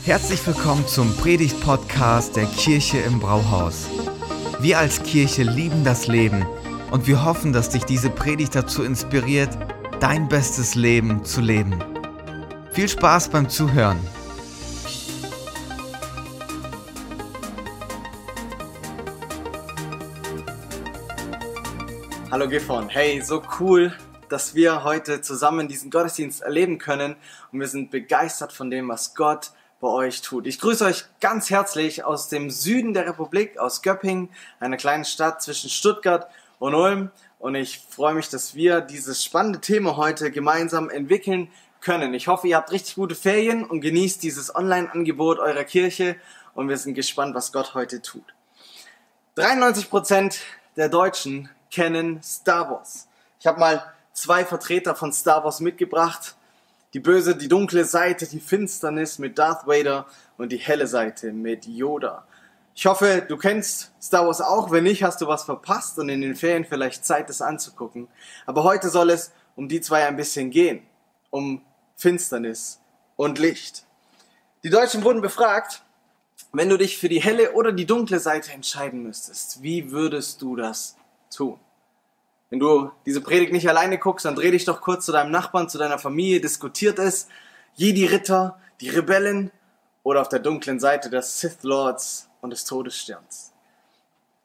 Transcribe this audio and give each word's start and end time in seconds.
Herzlich 0.00 0.46
willkommen 0.46 0.86
zum 0.88 1.16
Predigt-Podcast 1.16 2.34
der 2.34 2.46
Kirche 2.46 2.98
im 2.98 3.20
Brauhaus. 3.20 3.88
Wir 4.60 4.78
als 4.78 5.02
Kirche 5.02 5.44
lieben 5.44 5.84
das 5.84 6.08
Leben 6.08 6.44
und 6.90 7.06
wir 7.06 7.24
hoffen, 7.24 7.52
dass 7.52 7.70
dich 7.70 7.84
diese 7.84 8.10
Predigt 8.10 8.54
dazu 8.54 8.82
inspiriert, 8.82 9.56
dein 10.00 10.28
bestes 10.28 10.74
Leben 10.74 11.24
zu 11.24 11.40
leben. 11.40 11.78
Viel 12.72 12.88
Spaß 12.88 13.28
beim 13.28 13.48
Zuhören. 13.48 14.00
Hallo 22.32 22.48
Gifhorn, 22.48 22.88
hey, 22.88 23.20
so 23.20 23.42
cool, 23.60 23.92
dass 24.30 24.54
wir 24.54 24.84
heute 24.84 25.20
zusammen 25.20 25.68
diesen 25.68 25.90
Gottesdienst 25.90 26.40
erleben 26.40 26.78
können 26.78 27.14
und 27.52 27.60
wir 27.60 27.68
sind 27.68 27.90
begeistert 27.90 28.54
von 28.54 28.70
dem, 28.70 28.88
was 28.88 29.14
Gott 29.14 29.52
bei 29.82 29.88
euch 29.88 30.22
tut. 30.22 30.46
Ich 30.46 30.60
grüße 30.60 30.84
euch 30.84 31.06
ganz 31.20 31.50
herzlich 31.50 32.04
aus 32.04 32.28
dem 32.28 32.50
Süden 32.50 32.94
der 32.94 33.04
Republik, 33.04 33.58
aus 33.58 33.82
Göppingen, 33.82 34.28
einer 34.60 34.76
kleinen 34.76 35.04
Stadt 35.04 35.42
zwischen 35.42 35.68
Stuttgart 35.68 36.28
und 36.60 36.76
Ulm 36.76 37.10
und 37.40 37.56
ich 37.56 37.84
freue 37.90 38.14
mich, 38.14 38.28
dass 38.28 38.54
wir 38.54 38.80
dieses 38.80 39.24
spannende 39.24 39.60
Thema 39.60 39.96
heute 39.96 40.30
gemeinsam 40.30 40.88
entwickeln 40.88 41.50
können. 41.80 42.14
Ich 42.14 42.28
hoffe, 42.28 42.46
ihr 42.46 42.58
habt 42.58 42.70
richtig 42.70 42.94
gute 42.94 43.16
Ferien 43.16 43.64
und 43.64 43.80
genießt 43.80 44.22
dieses 44.22 44.54
Online-Angebot 44.54 45.40
eurer 45.40 45.64
Kirche 45.64 46.14
und 46.54 46.68
wir 46.68 46.76
sind 46.78 46.94
gespannt, 46.94 47.34
was 47.34 47.50
Gott 47.50 47.74
heute 47.74 48.00
tut. 48.00 48.34
93 49.34 49.90
Prozent 49.90 50.38
der 50.76 50.90
Deutschen 50.90 51.48
kennen 51.72 52.22
Star 52.22 52.70
Wars. 52.70 53.08
Ich 53.40 53.48
habe 53.48 53.58
mal 53.58 53.92
zwei 54.12 54.44
Vertreter 54.44 54.94
von 54.94 55.12
Star 55.12 55.42
Wars 55.42 55.58
mitgebracht. 55.58 56.36
Die 56.94 57.00
böse, 57.00 57.34
die 57.34 57.48
dunkle 57.48 57.84
Seite, 57.84 58.26
die 58.26 58.40
Finsternis 58.40 59.18
mit 59.18 59.38
Darth 59.38 59.66
Vader 59.66 60.06
und 60.36 60.52
die 60.52 60.58
helle 60.58 60.86
Seite 60.86 61.32
mit 61.32 61.66
Yoda. 61.66 62.26
Ich 62.74 62.86
hoffe, 62.86 63.24
du 63.26 63.36
kennst 63.36 63.92
Star 64.00 64.26
Wars 64.26 64.40
auch. 64.40 64.70
Wenn 64.70 64.84
nicht, 64.84 65.02
hast 65.02 65.20
du 65.20 65.26
was 65.26 65.44
verpasst 65.44 65.98
und 65.98 66.08
in 66.08 66.20
den 66.20 66.36
Ferien 66.36 66.64
vielleicht 66.64 67.04
Zeit, 67.04 67.28
das 67.28 67.42
anzugucken. 67.42 68.08
Aber 68.46 68.64
heute 68.64 68.88
soll 68.90 69.10
es 69.10 69.32
um 69.56 69.68
die 69.68 69.80
zwei 69.80 70.06
ein 70.06 70.16
bisschen 70.16 70.50
gehen. 70.50 70.82
Um 71.30 71.62
Finsternis 71.96 72.80
und 73.16 73.38
Licht. 73.38 73.84
Die 74.62 74.70
Deutschen 74.70 75.02
wurden 75.02 75.22
befragt, 75.22 75.82
wenn 76.52 76.68
du 76.68 76.76
dich 76.76 76.98
für 76.98 77.08
die 77.08 77.22
helle 77.22 77.52
oder 77.52 77.72
die 77.72 77.86
dunkle 77.86 78.18
Seite 78.18 78.52
entscheiden 78.52 79.02
müsstest, 79.02 79.62
wie 79.62 79.90
würdest 79.90 80.42
du 80.42 80.56
das 80.56 80.96
tun. 81.34 81.58
Wenn 82.52 82.60
du 82.60 82.90
diese 83.06 83.22
Predigt 83.22 83.50
nicht 83.50 83.66
alleine 83.66 83.96
guckst, 83.96 84.26
dann 84.26 84.34
dreh 84.34 84.50
dich 84.50 84.66
doch 84.66 84.82
kurz 84.82 85.06
zu 85.06 85.12
deinem 85.12 85.30
Nachbarn, 85.30 85.70
zu 85.70 85.78
deiner 85.78 85.98
Familie, 85.98 86.38
diskutiert 86.38 86.98
es. 86.98 87.28
Jedi-Ritter, 87.76 88.58
die 88.82 88.90
Rebellen 88.90 89.50
oder 90.02 90.20
auf 90.20 90.28
der 90.28 90.40
dunklen 90.40 90.78
Seite 90.78 91.08
der 91.08 91.22
Sith 91.22 91.62
Lords 91.62 92.28
und 92.42 92.50
des 92.50 92.66
Todessterns. 92.66 93.54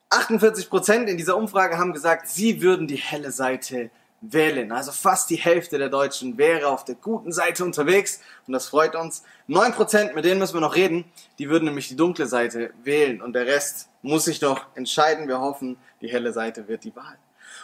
48% 0.09 1.03
in 1.07 1.17
dieser 1.17 1.35
Umfrage 1.35 1.77
haben 1.77 1.91
gesagt, 1.91 2.29
sie 2.29 2.61
würden 2.61 2.87
die 2.87 2.95
helle 2.95 3.33
Seite 3.33 3.89
wählen. 4.21 4.71
Also 4.71 4.93
fast 4.93 5.29
die 5.29 5.35
Hälfte 5.35 5.77
der 5.77 5.89
Deutschen 5.89 6.37
wäre 6.37 6.69
auf 6.69 6.85
der 6.85 6.95
guten 6.95 7.33
Seite 7.33 7.65
unterwegs 7.65 8.21
und 8.47 8.53
das 8.53 8.69
freut 8.69 8.95
uns. 8.95 9.23
9%, 9.49 10.13
mit 10.13 10.23
denen 10.23 10.39
müssen 10.39 10.53
wir 10.53 10.61
noch 10.61 10.75
reden, 10.75 11.03
die 11.39 11.49
würden 11.49 11.65
nämlich 11.65 11.89
die 11.89 11.97
dunkle 11.97 12.25
Seite 12.25 12.71
wählen 12.85 13.21
und 13.21 13.33
der 13.33 13.47
Rest 13.47 13.89
muss 14.01 14.23
sich 14.23 14.39
noch 14.39 14.65
entscheiden. 14.75 15.27
Wir 15.27 15.41
hoffen, 15.41 15.75
die 15.99 16.07
helle 16.07 16.31
Seite 16.31 16.69
wird 16.69 16.85
die 16.85 16.95
Wahl. 16.95 17.17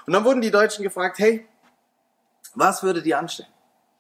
Und 0.05 0.13
dann 0.13 0.25
wurden 0.25 0.41
die 0.41 0.51
Deutschen 0.51 0.83
gefragt, 0.83 1.19
hey, 1.19 1.45
was 2.55 2.83
würdet 2.83 3.05
ihr 3.05 3.17
anstellen, 3.17 3.49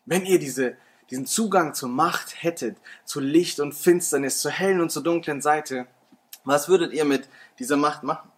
wenn 0.05 0.25
ihr 0.25 0.39
diese, 0.39 0.75
diesen 1.09 1.25
Zugang 1.25 1.73
zur 1.73 1.89
Macht 1.89 2.43
hättet, 2.43 2.77
zu 3.05 3.19
Licht 3.19 3.59
und 3.59 3.73
Finsternis, 3.73 4.39
zur 4.39 4.51
hellen 4.51 4.81
und 4.81 4.91
zur 4.91 5.03
dunklen 5.03 5.41
Seite? 5.41 5.87
Was 6.43 6.67
würdet 6.67 6.93
ihr 6.93 7.05
mit 7.05 7.29
dieser 7.59 7.77
Macht 7.77 8.03
machen? 8.03 8.29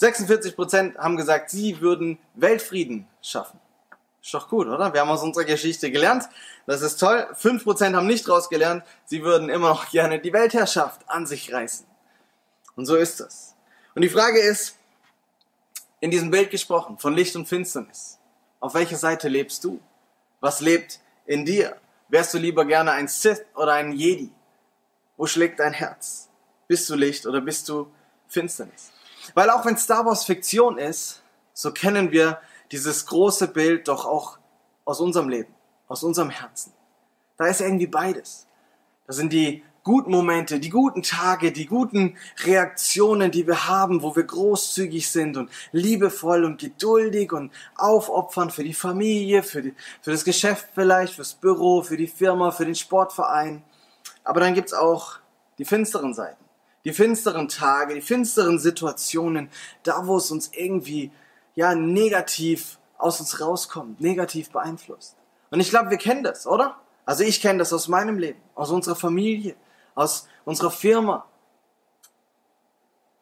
46% 0.00 0.96
haben 0.96 1.16
gesagt, 1.16 1.50
sie 1.50 1.80
würden 1.80 2.18
Weltfrieden 2.34 3.06
schaffen. 3.22 3.60
Ist 4.22 4.32
doch 4.32 4.48
gut, 4.48 4.66
oder? 4.66 4.92
Wir 4.92 5.02
haben 5.02 5.10
aus 5.10 5.22
unserer 5.22 5.44
Geschichte 5.44 5.90
gelernt. 5.90 6.24
Das 6.66 6.80
ist 6.80 6.96
toll. 6.96 7.28
5% 7.34 7.94
haben 7.94 8.06
nicht 8.06 8.26
rausgelernt. 8.26 8.82
Sie 9.04 9.22
würden 9.22 9.50
immer 9.50 9.68
noch 9.68 9.90
gerne 9.90 10.18
die 10.18 10.32
Weltherrschaft 10.32 11.02
an 11.08 11.26
sich 11.26 11.52
reißen. 11.52 11.86
Und 12.74 12.86
so 12.86 12.96
ist 12.96 13.20
das. 13.20 13.54
Und 13.94 14.00
die 14.00 14.08
Frage 14.08 14.40
ist, 14.40 14.76
in 16.04 16.10
diesem 16.10 16.30
Bild 16.30 16.50
gesprochen, 16.50 16.98
von 16.98 17.14
Licht 17.14 17.34
und 17.34 17.48
Finsternis. 17.48 18.18
Auf 18.60 18.74
welcher 18.74 18.98
Seite 18.98 19.26
lebst 19.26 19.64
du? 19.64 19.80
Was 20.40 20.60
lebt 20.60 21.00
in 21.24 21.46
dir? 21.46 21.78
Wärst 22.08 22.34
du 22.34 22.38
lieber 22.38 22.66
gerne 22.66 22.92
ein 22.92 23.08
Sith 23.08 23.42
oder 23.54 23.72
ein 23.72 23.90
Jedi? 23.90 24.30
Wo 25.16 25.24
schlägt 25.26 25.60
dein 25.60 25.72
Herz? 25.72 26.28
Bist 26.68 26.90
du 26.90 26.94
Licht 26.94 27.24
oder 27.24 27.40
bist 27.40 27.70
du 27.70 27.90
Finsternis? 28.28 28.92
Weil 29.32 29.48
auch 29.48 29.64
wenn 29.64 29.78
Star 29.78 30.04
Wars 30.04 30.26
Fiktion 30.26 30.76
ist, 30.76 31.22
so 31.54 31.72
kennen 31.72 32.12
wir 32.12 32.38
dieses 32.70 33.06
große 33.06 33.48
Bild 33.48 33.88
doch 33.88 34.04
auch 34.04 34.36
aus 34.84 35.00
unserem 35.00 35.30
Leben, 35.30 35.54
aus 35.88 36.02
unserem 36.02 36.28
Herzen. 36.28 36.74
Da 37.38 37.46
ist 37.46 37.62
irgendwie 37.62 37.86
beides. 37.86 38.46
Da 39.06 39.14
sind 39.14 39.32
die 39.32 39.64
guten 39.84 40.10
Momente, 40.10 40.58
die 40.58 40.70
guten 40.70 41.02
Tage, 41.02 41.52
die 41.52 41.66
guten 41.66 42.16
Reaktionen, 42.42 43.30
die 43.30 43.46
wir 43.46 43.68
haben, 43.68 44.02
wo 44.02 44.16
wir 44.16 44.24
großzügig 44.24 45.08
sind 45.08 45.36
und 45.36 45.50
liebevoll 45.72 46.44
und 46.44 46.58
geduldig 46.58 47.32
und 47.32 47.52
aufopfern 47.76 48.50
für 48.50 48.64
die 48.64 48.74
Familie, 48.74 49.42
für, 49.42 49.62
die, 49.62 49.74
für 50.00 50.10
das 50.10 50.24
Geschäft 50.24 50.68
vielleicht, 50.74 51.14
fürs 51.14 51.34
Büro, 51.34 51.82
für 51.82 51.98
die 51.98 52.06
Firma, 52.06 52.50
für 52.50 52.64
den 52.64 52.74
Sportverein. 52.74 53.62
Aber 54.24 54.40
dann 54.40 54.54
gibt's 54.54 54.72
auch 54.72 55.18
die 55.58 55.66
finsteren 55.66 56.14
Seiten, 56.14 56.42
die 56.84 56.92
finsteren 56.92 57.48
Tage, 57.48 57.94
die 57.94 58.00
finsteren 58.00 58.58
Situationen, 58.58 59.50
da 59.82 60.06
wo 60.06 60.16
es 60.16 60.30
uns 60.30 60.50
irgendwie 60.54 61.12
ja 61.54 61.74
negativ 61.74 62.78
aus 62.96 63.20
uns 63.20 63.38
rauskommt, 63.38 64.00
negativ 64.00 64.50
beeinflusst. 64.50 65.16
Und 65.50 65.60
ich 65.60 65.68
glaube, 65.68 65.90
wir 65.90 65.98
kennen 65.98 66.24
das, 66.24 66.46
oder? 66.46 66.78
Also 67.04 67.22
ich 67.22 67.42
kenne 67.42 67.58
das 67.58 67.72
aus 67.74 67.88
meinem 67.88 68.18
Leben, 68.18 68.40
aus 68.54 68.70
unserer 68.70 68.96
Familie, 68.96 69.54
aus 69.94 70.28
unserer 70.44 70.70
Firma. 70.70 71.26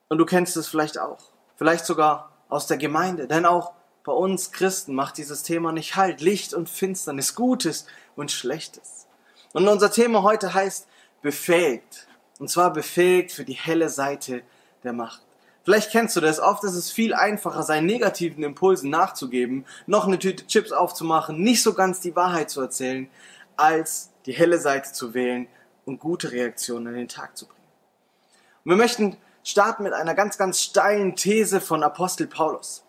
Und 0.09 0.19
du 0.19 0.27
kennst 0.27 0.56
es 0.56 0.69
vielleicht 0.69 0.99
auch. 0.99 1.19
Vielleicht 1.56 1.87
sogar 1.87 2.33
aus 2.49 2.66
der 2.66 2.77
Gemeinde. 2.77 3.27
Denn 3.27 3.47
auch 3.47 3.72
bei 4.05 4.12
uns 4.12 4.53
Christen 4.53 4.94
macht 4.94 5.16
dieses 5.19 5.43
Thema 5.43 5.72
nicht 5.72 5.97
halt. 5.97 6.21
Licht 6.21 6.55
und 6.55 6.69
Finsternis, 6.69 7.34
Gutes 7.34 7.87
und 8.16 8.31
Schlechtes. 8.31 9.06
Und 9.53 9.69
unser 9.69 9.91
Thema 9.91 10.22
heute 10.22 10.55
heißt 10.55 10.87
befähigt. 11.22 12.09
Und 12.38 12.49
zwar 12.49 12.72
befähigt 12.72 13.32
für 13.32 13.44
die 13.44 13.55
helle 13.55 13.88
Seite 13.88 14.43
der 14.82 14.93
Macht. 14.93 15.22
Vielleicht 15.65 15.93
kennst 15.93 16.16
du 16.16 16.21
das. 16.21 16.41
Oft 16.41 16.65
ist 16.65 16.75
es 16.75 16.91
viel 16.91 17.15
einfacher, 17.15 17.62
seinen 17.62 17.87
negativen 17.87 18.43
Impulsen 18.43 18.91
nachzugeben, 18.91 19.65
noch 19.87 20.06
eine 20.06 20.19
Tüte 20.19 20.47
Chips 20.47 20.72
aufzumachen, 20.72 21.41
nicht 21.41 21.62
so 21.62 21.72
ganz 21.72 22.00
die 22.00 22.16
Wahrheit 22.16 22.50
zu 22.50 22.61
erzählen, 22.61 23.09
als 23.56 24.11
die 24.27 24.32
helle 24.32 24.59
Seite 24.59 24.93
zu 24.93 25.15
wählen 25.15 25.47
und 25.84 25.98
gute 25.98 26.32
Reaktionen 26.32 26.88
an 26.88 26.94
den 26.94 27.09
Tag 27.09 27.37
zu 27.37 27.47
bringen. 27.47 27.60
Und 28.65 28.70
wir 28.70 28.76
möchten 28.76 29.16
starten 29.43 29.82
mit 29.82 29.93
einer 29.93 30.15
ganz, 30.15 30.38
ganz 30.38 30.60
steilen 30.60 31.16
These 31.16 31.60
von 31.60 31.82
Apostel 31.82 32.26
Paulus. 32.26 32.84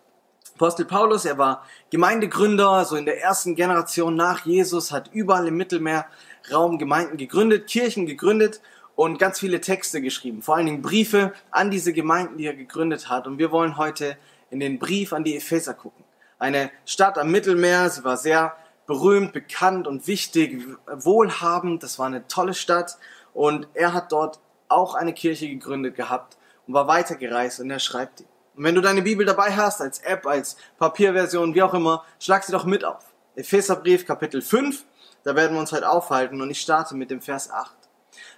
Apostel 0.55 0.85
Paulus, 0.85 1.25
er 1.25 1.37
war 1.37 1.65
Gemeindegründer, 1.89 2.85
so 2.85 2.95
in 2.95 3.05
der 3.05 3.21
ersten 3.21 3.55
Generation 3.55 4.15
nach 4.15 4.45
Jesus, 4.45 4.91
hat 4.91 5.09
überall 5.11 5.47
im 5.47 5.57
Mittelmeerraum 5.57 6.77
Gemeinden 6.77 7.17
gegründet, 7.17 7.67
Kirchen 7.67 8.05
gegründet 8.05 8.61
und 8.95 9.17
ganz 9.17 9.39
viele 9.39 9.61
Texte 9.61 9.99
geschrieben, 9.99 10.43
vor 10.43 10.55
allen 10.55 10.67
Dingen 10.67 10.81
Briefe 10.83 11.33
an 11.49 11.71
diese 11.71 11.91
Gemeinden, 11.91 12.37
die 12.37 12.45
er 12.45 12.53
gegründet 12.53 13.09
hat. 13.09 13.25
Und 13.25 13.39
wir 13.39 13.51
wollen 13.51 13.77
heute 13.77 14.15
in 14.51 14.59
den 14.59 14.77
Brief 14.77 15.11
an 15.11 15.23
die 15.23 15.35
Epheser 15.35 15.73
gucken. 15.73 16.03
Eine 16.37 16.69
Stadt 16.85 17.17
am 17.17 17.31
Mittelmeer, 17.31 17.89
sie 17.89 18.03
war 18.03 18.17
sehr 18.17 18.55
berühmt, 18.85 19.33
bekannt 19.33 19.87
und 19.87 20.07
wichtig, 20.07 20.65
wohlhabend. 20.87 21.83
Das 21.83 21.99
war 21.99 22.07
eine 22.07 22.27
tolle 22.27 22.53
Stadt 22.53 22.97
und 23.33 23.67
er 23.73 23.93
hat 23.93 24.11
dort 24.11 24.39
auch 24.67 24.95
eine 24.95 25.13
Kirche 25.13 25.47
gegründet 25.47 25.95
gehabt 25.95 26.37
und 26.67 26.73
war 26.73 26.87
weitergereist 26.87 27.59
und 27.59 27.69
er 27.69 27.79
schreibt 27.79 28.19
die. 28.19 28.27
Und 28.55 28.63
wenn 28.63 28.75
du 28.75 28.81
deine 28.81 29.01
Bibel 29.01 29.25
dabei 29.25 29.55
hast, 29.55 29.81
als 29.81 29.99
App, 29.99 30.27
als 30.27 30.57
Papierversion, 30.77 31.55
wie 31.55 31.63
auch 31.63 31.73
immer, 31.73 32.03
schlag 32.19 32.43
sie 32.43 32.51
doch 32.51 32.65
mit 32.65 32.85
auf. 32.85 33.13
Epheserbrief 33.35 34.05
Kapitel 34.05 34.41
5, 34.41 34.85
da 35.23 35.35
werden 35.35 35.53
wir 35.53 35.59
uns 35.59 35.71
heute 35.71 35.89
aufhalten 35.89 36.41
und 36.41 36.51
ich 36.51 36.61
starte 36.61 36.95
mit 36.95 37.09
dem 37.09 37.21
Vers 37.21 37.49
8. 37.49 37.75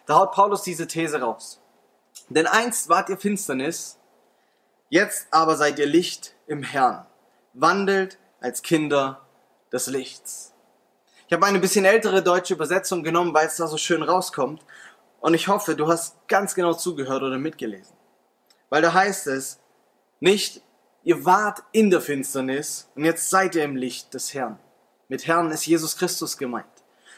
Da 0.05 0.15
haut 0.15 0.31
Paulus 0.31 0.61
diese 0.61 0.87
These 0.87 1.19
raus. 1.19 1.59
Denn 2.29 2.47
einst 2.47 2.87
wart 2.89 3.09
ihr 3.09 3.17
Finsternis, 3.17 3.99
jetzt 4.89 5.27
aber 5.31 5.57
seid 5.57 5.79
ihr 5.79 5.85
Licht 5.85 6.33
im 6.47 6.63
Herrn. 6.63 7.05
Wandelt 7.53 8.17
als 8.39 8.61
Kinder 8.61 9.24
des 9.75 9.87
Lichts. 9.87 10.53
Ich 11.27 11.33
habe 11.33 11.45
eine 11.45 11.59
bisschen 11.59 11.85
ältere 11.85 12.23
deutsche 12.23 12.53
Übersetzung 12.53 13.03
genommen, 13.03 13.33
weil 13.33 13.47
es 13.47 13.57
da 13.57 13.67
so 13.67 13.77
schön 13.77 14.03
rauskommt. 14.03 14.65
Und 15.19 15.33
ich 15.33 15.47
hoffe, 15.47 15.75
du 15.75 15.87
hast 15.87 16.15
ganz 16.27 16.55
genau 16.55 16.73
zugehört 16.73 17.23
oder 17.23 17.37
mitgelesen. 17.37 17.95
Weil 18.69 18.81
da 18.81 18.93
heißt 18.93 19.27
es 19.27 19.59
nicht, 20.19 20.61
ihr 21.03 21.25
wart 21.25 21.61
in 21.71 21.89
der 21.89 21.99
Finsternis 22.01 22.89
und 22.95 23.03
jetzt 23.03 23.29
seid 23.29 23.55
ihr 23.55 23.63
im 23.63 23.75
Licht 23.75 24.13
des 24.13 24.33
Herrn. 24.33 24.59
Mit 25.09 25.27
Herrn 25.27 25.51
ist 25.51 25.65
Jesus 25.65 25.97
Christus 25.97 26.37
gemeint. 26.37 26.65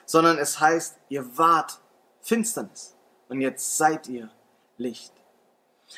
Sondern 0.05 0.37
es 0.37 0.59
heißt, 0.59 0.97
ihr 1.09 1.37
wart 1.37 1.79
Finsternis. 2.21 2.95
und 3.29 3.41
jetzt 3.41 3.77
seid 3.77 4.07
ihr 4.07 4.29
Licht. 4.77 5.13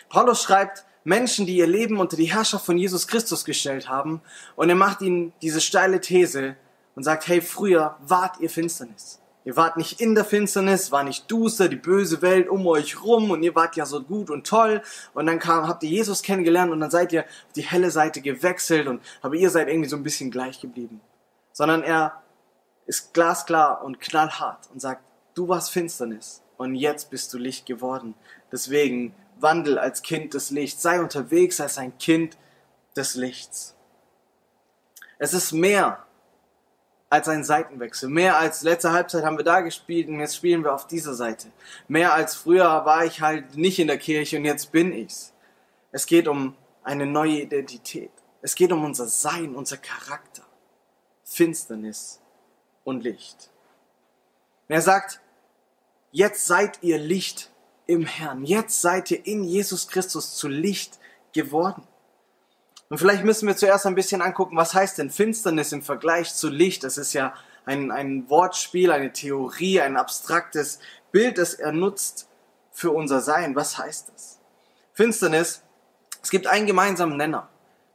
Paulus 0.09 0.43
schreibt, 0.43 0.83
Menschen, 1.03 1.45
die 1.45 1.57
ihr 1.57 1.67
Leben 1.67 1.99
unter 1.99 2.17
die 2.17 2.31
Herrschaft 2.31 2.65
von 2.65 2.77
Jesus 2.77 3.07
Christus 3.07 3.45
gestellt 3.45 3.89
haben, 3.89 4.21
und 4.55 4.69
er 4.69 4.75
macht 4.75 5.01
ihnen 5.01 5.33
diese 5.41 5.61
steile 5.61 6.01
These 6.01 6.55
und 6.95 7.03
sagt, 7.03 7.27
hey, 7.27 7.41
früher 7.41 7.97
wart 8.01 8.39
ihr 8.39 8.49
Finsternis. 8.49 9.19
Ihr 9.45 9.55
wart 9.55 9.77
nicht 9.77 10.01
in 10.01 10.15
der 10.15 10.25
Finsternis, 10.25 10.91
war 10.91 11.03
nicht 11.03 11.31
duster, 11.31 11.69
die 11.69 11.77
böse 11.77 12.21
Welt 12.21 12.49
um 12.49 12.67
euch 12.67 13.01
rum 13.01 13.31
und 13.31 13.41
ihr 13.41 13.55
wart 13.55 13.77
ja 13.77 13.85
so 13.85 14.03
gut 14.03 14.29
und 14.29 14.45
toll 14.45 14.81
und 15.13 15.25
dann 15.25 15.39
kam, 15.39 15.67
habt 15.67 15.81
ihr 15.83 15.89
Jesus 15.89 16.21
kennengelernt 16.21 16.71
und 16.71 16.81
dann 16.81 16.91
seid 16.91 17.13
ihr 17.13 17.21
auf 17.21 17.53
die 17.55 17.61
helle 17.61 17.89
Seite 17.89 18.21
gewechselt 18.21 18.87
und 18.87 19.01
aber 19.21 19.35
ihr 19.35 19.49
seid 19.49 19.69
irgendwie 19.69 19.89
so 19.89 19.95
ein 19.95 20.03
bisschen 20.03 20.29
gleich 20.29 20.59
geblieben. 20.59 20.99
Sondern 21.53 21.83
er 21.83 22.21
ist 22.85 23.13
glasklar 23.13 23.83
und 23.83 24.01
knallhart 24.01 24.69
und 24.73 24.81
sagt, 24.81 25.03
du 25.35 25.47
warst 25.47 25.71
Finsternis 25.71 26.43
und 26.57 26.75
jetzt 26.75 27.09
bist 27.09 27.33
du 27.33 27.37
Licht 27.37 27.65
geworden. 27.65 28.15
Deswegen 28.51 29.15
wandel 29.41 29.77
als 29.77 30.01
Kind 30.01 30.33
des 30.33 30.51
Lichts, 30.51 30.81
sei 30.81 30.99
unterwegs 30.99 31.59
als 31.59 31.77
ein 31.77 31.97
Kind 31.97 32.37
des 32.95 33.15
Lichts. 33.15 33.75
Es 35.17 35.33
ist 35.33 35.51
mehr 35.51 36.05
als 37.09 37.27
ein 37.27 37.43
Seitenwechsel. 37.43 38.09
Mehr 38.09 38.37
als 38.37 38.61
letzte 38.61 38.91
Halbzeit 38.91 39.23
haben 39.23 39.37
wir 39.37 39.43
da 39.43 39.61
gespielt 39.61 40.07
und 40.07 40.19
jetzt 40.19 40.35
spielen 40.35 40.63
wir 40.63 40.73
auf 40.73 40.87
dieser 40.87 41.13
Seite. 41.13 41.51
Mehr 41.87 42.13
als 42.13 42.35
früher 42.35 42.85
war 42.85 43.05
ich 43.05 43.21
halt 43.21 43.57
nicht 43.57 43.79
in 43.79 43.87
der 43.87 43.97
Kirche 43.97 44.37
und 44.37 44.45
jetzt 44.45 44.71
bin 44.71 44.93
ich's. 44.93 45.33
Es 45.91 46.05
geht 46.05 46.27
um 46.27 46.55
eine 46.83 47.05
neue 47.05 47.41
Identität. 47.41 48.11
Es 48.41 48.55
geht 48.55 48.71
um 48.71 48.83
unser 48.83 49.07
Sein, 49.07 49.55
unser 49.55 49.77
Charakter. 49.77 50.43
Finsternis 51.23 52.21
und 52.83 53.03
Licht. 53.03 53.49
Und 54.67 54.75
er 54.75 54.81
sagt, 54.81 55.19
jetzt 56.11 56.45
seid 56.45 56.81
ihr 56.81 56.97
Licht 56.97 57.51
im 57.89 58.05
Herrn. 58.05 58.45
Jetzt 58.45 58.81
seid 58.81 59.09
ihr 59.09 59.25
in 59.25 59.43
Jesus 59.43 59.87
Christus 59.87 60.35
zu 60.35 60.47
Licht 60.47 60.99
geworden. 61.33 61.83
Und 62.87 62.99
vielleicht 62.99 63.23
müssen 63.23 63.47
wir 63.47 63.57
zuerst 63.57 63.87
ein 63.87 63.95
bisschen 63.95 64.21
angucken, 64.21 64.55
was 64.55 64.75
heißt 64.75 64.99
denn 64.99 65.09
Finsternis 65.09 65.71
im 65.71 65.81
Vergleich 65.81 66.35
zu 66.35 66.49
Licht? 66.49 66.83
Das 66.83 66.99
ist 66.99 67.13
ja 67.13 67.33
ein, 67.65 67.89
ein 67.89 68.29
Wortspiel, 68.29 68.91
eine 68.91 69.11
Theorie, 69.11 69.81
ein 69.81 69.97
abstraktes 69.97 70.79
Bild, 71.11 71.39
das 71.39 71.55
er 71.55 71.71
nutzt 71.71 72.27
für 72.71 72.91
unser 72.91 73.21
Sein. 73.21 73.55
Was 73.55 73.79
heißt 73.79 74.11
das? 74.13 74.39
Finsternis, 74.93 75.63
es 76.21 76.29
gibt 76.29 76.45
einen 76.45 76.67
gemeinsamen 76.67 77.17
Nenner, 77.17 77.49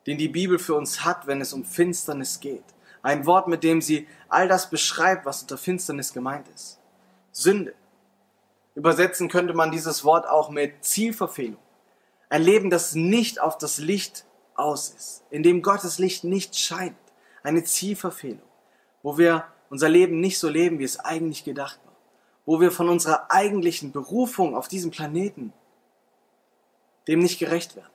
den 0.09 0.19
die 0.19 0.29
Bibel 0.29 0.59
für 0.59 0.75
uns 0.75 1.05
hat, 1.05 1.29
wenn 1.29 1.41
es 1.41 1.53
um 1.53 1.65
Finsternis 1.65 2.41
geht. 2.41 2.65
Ein 3.03 3.27
Wort, 3.27 3.47
mit 3.47 3.63
dem 3.63 3.81
sie 3.81 4.09
all 4.29 4.49
das 4.49 4.71
beschreibt, 4.71 5.25
was 5.25 5.43
unter 5.43 5.57
Finsternis 5.57 6.13
gemeint 6.13 6.49
ist. 6.53 6.81
Sünde. 7.31 7.75
Übersetzen 8.75 9.29
könnte 9.29 9.55
man 9.55 9.71
dieses 9.71 10.05
Wort 10.05 10.29
auch 10.29 10.51
mit 10.51 10.85
Zielverfehlung. 10.85 11.59
Ein 12.29 12.43
Leben, 12.43 12.71
das 12.71 12.95
nicht 12.95 13.41
auf 13.41 13.59
das 13.59 13.79
Licht 13.79 14.25
aus 14.55 14.91
ist, 14.91 15.25
in 15.31 15.43
dem 15.43 15.63
Gottes 15.63 15.99
Licht 15.99 16.25
nicht 16.25 16.57
scheint, 16.57 16.97
eine 17.43 17.65
Zielverfehlung, 17.65 18.43
wo 19.03 19.19
wir 19.19 19.45
unser 19.71 19.89
Leben 19.89 20.21
nicht 20.21 20.39
so 20.39 20.49
leben, 20.49 20.79
wie 20.79 20.85
es 20.85 20.99
eigentlich 20.99 21.45
gedacht 21.45 21.79
war, 21.85 21.95
wo 22.47 22.61
wir 22.61 22.71
von 22.71 22.89
unserer 22.89 23.31
eigentlichen 23.31 23.93
Berufung 23.93 24.57
auf 24.57 24.69
diesem 24.69 24.91
Planeten 24.91 25.53
dem 27.07 27.21
nicht 27.21 27.39
gerecht 27.39 27.77
werden, 27.77 27.93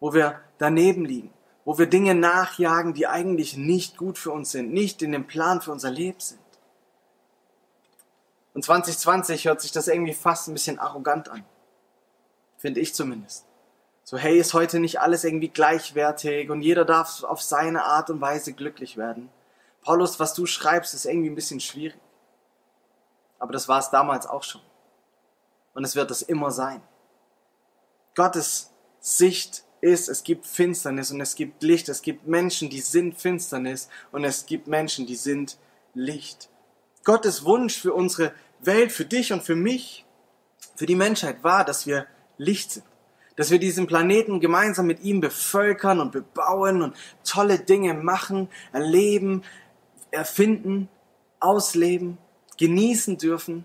wo 0.00 0.14
wir 0.14 0.40
daneben 0.58 1.04
liegen, 1.04 1.32
wo 1.64 1.78
wir 1.78 1.86
Dinge 1.86 2.14
nachjagen, 2.14 2.94
die 2.94 3.06
eigentlich 3.06 3.56
nicht 3.56 3.96
gut 3.96 4.18
für 4.18 4.32
uns 4.32 4.50
sind, 4.50 4.72
nicht 4.72 5.02
in 5.02 5.12
dem 5.12 5.26
Plan 5.26 5.60
für 5.60 5.72
unser 5.72 5.90
Leben 5.90 6.20
sind. 6.20 6.40
Und 8.54 8.64
2020 8.64 9.46
hört 9.46 9.60
sich 9.60 9.72
das 9.72 9.88
irgendwie 9.88 10.14
fast 10.14 10.48
ein 10.48 10.54
bisschen 10.54 10.78
arrogant 10.78 11.28
an. 11.28 11.44
Finde 12.56 12.80
ich 12.80 12.94
zumindest. 12.94 13.44
So, 14.04 14.16
hey, 14.16 14.38
ist 14.38 14.54
heute 14.54 14.80
nicht 14.80 15.00
alles 15.00 15.24
irgendwie 15.24 15.48
gleichwertig 15.48 16.50
und 16.50 16.62
jeder 16.62 16.84
darf 16.84 17.24
auf 17.24 17.42
seine 17.42 17.84
Art 17.84 18.10
und 18.10 18.20
Weise 18.20 18.52
glücklich 18.52 18.96
werden. 18.96 19.30
Paulus, 19.82 20.20
was 20.20 20.34
du 20.34 20.46
schreibst, 20.46 20.94
ist 20.94 21.04
irgendwie 21.04 21.30
ein 21.30 21.34
bisschen 21.34 21.60
schwierig. 21.60 22.00
Aber 23.38 23.52
das 23.52 23.68
war 23.68 23.78
es 23.78 23.90
damals 23.90 24.26
auch 24.26 24.42
schon. 24.42 24.62
Und 25.74 25.84
es 25.84 25.96
wird 25.96 26.10
es 26.10 26.22
immer 26.22 26.50
sein. 26.50 26.82
Gottes 28.14 28.72
Sicht 29.00 29.64
ist, 29.80 30.08
es 30.08 30.22
gibt 30.22 30.46
Finsternis 30.46 31.10
und 31.10 31.20
es 31.20 31.34
gibt 31.34 31.62
Licht. 31.62 31.88
Es 31.88 32.00
gibt 32.00 32.26
Menschen, 32.26 32.70
die 32.70 32.80
sind 32.80 33.18
Finsternis 33.18 33.88
und 34.12 34.24
es 34.24 34.46
gibt 34.46 34.66
Menschen, 34.66 35.06
die 35.06 35.16
sind 35.16 35.58
Licht. 35.92 36.48
Gottes 37.04 37.44
Wunsch 37.44 37.78
für 37.78 37.92
unsere 37.92 38.32
Welt, 38.66 38.92
für 38.92 39.04
dich 39.04 39.32
und 39.32 39.42
für 39.42 39.56
mich, 39.56 40.04
für 40.76 40.86
die 40.86 40.96
Menschheit 40.96 41.42
war, 41.42 41.64
dass 41.64 41.86
wir 41.86 42.06
Licht 42.38 42.72
sind 42.72 42.84
dass 43.36 43.50
wir 43.50 43.58
diesen 43.58 43.86
Planeten 43.86 44.40
gemeinsam 44.40 44.86
mit 44.86 45.02
ihm 45.02 45.20
bevölkern 45.20 46.00
und 46.00 46.12
bebauen 46.12 46.82
und 46.82 46.96
tolle 47.24 47.58
Dinge 47.58 47.94
machen, 47.94 48.48
erleben, 48.72 49.42
erfinden, 50.10 50.88
ausleben, 51.40 52.18
genießen 52.58 53.18
dürfen. 53.18 53.64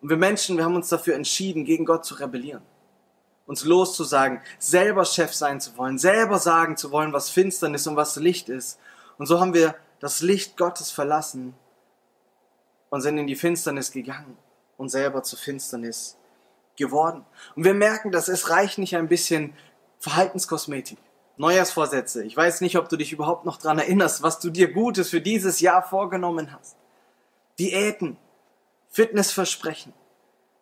Und 0.00 0.08
wir 0.08 0.16
Menschen, 0.16 0.56
wir 0.56 0.64
haben 0.64 0.76
uns 0.76 0.88
dafür 0.88 1.14
entschieden, 1.14 1.64
gegen 1.64 1.84
Gott 1.84 2.04
zu 2.04 2.14
rebellieren. 2.14 2.62
Uns 3.46 3.64
loszusagen, 3.64 4.40
selber 4.58 5.04
Chef 5.04 5.34
sein 5.34 5.60
zu 5.60 5.76
wollen, 5.76 5.98
selber 5.98 6.38
sagen 6.38 6.76
zu 6.76 6.90
wollen, 6.90 7.12
was 7.12 7.28
Finsternis 7.28 7.86
und 7.86 7.96
was 7.96 8.16
Licht 8.16 8.48
ist. 8.48 8.78
Und 9.18 9.26
so 9.26 9.40
haben 9.40 9.52
wir 9.52 9.74
das 10.00 10.22
Licht 10.22 10.56
Gottes 10.56 10.90
verlassen 10.90 11.54
und 12.92 13.00
sind 13.00 13.16
in 13.16 13.26
die 13.26 13.36
Finsternis 13.36 13.90
gegangen 13.90 14.36
und 14.76 14.90
selber 14.90 15.22
zur 15.22 15.38
Finsternis 15.38 16.18
geworden. 16.76 17.24
Und 17.56 17.64
wir 17.64 17.72
merken, 17.72 18.12
dass 18.12 18.28
es 18.28 18.50
reicht 18.50 18.76
nicht 18.76 18.96
ein 18.96 19.08
bisschen 19.08 19.54
Verhaltenskosmetik. 19.98 20.98
Neujahrsvorsätze. 21.38 22.22
Ich 22.22 22.36
weiß 22.36 22.60
nicht, 22.60 22.76
ob 22.76 22.90
du 22.90 22.98
dich 22.98 23.10
überhaupt 23.10 23.46
noch 23.46 23.56
dran 23.56 23.78
erinnerst, 23.78 24.22
was 24.22 24.40
du 24.40 24.50
dir 24.50 24.70
Gutes 24.70 25.08
für 25.08 25.22
dieses 25.22 25.60
Jahr 25.60 25.82
vorgenommen 25.82 26.52
hast. 26.52 26.76
Diäten, 27.58 28.18
Fitnessversprechen, 28.90 29.94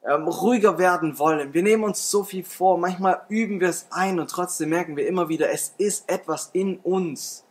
ähm, 0.04 0.28
ruhiger 0.28 0.78
werden 0.78 1.18
wollen. 1.18 1.52
Wir 1.52 1.64
nehmen 1.64 1.82
uns 1.82 2.12
so 2.12 2.22
viel 2.22 2.44
vor. 2.44 2.78
Manchmal 2.78 3.22
üben 3.28 3.58
wir 3.58 3.70
es 3.70 3.88
ein 3.90 4.20
und 4.20 4.30
trotzdem 4.30 4.68
merken 4.68 4.96
wir 4.96 5.08
immer 5.08 5.28
wieder, 5.28 5.50
es 5.50 5.74
ist 5.78 6.08
etwas 6.08 6.50
in 6.52 6.78
uns, 6.78 7.44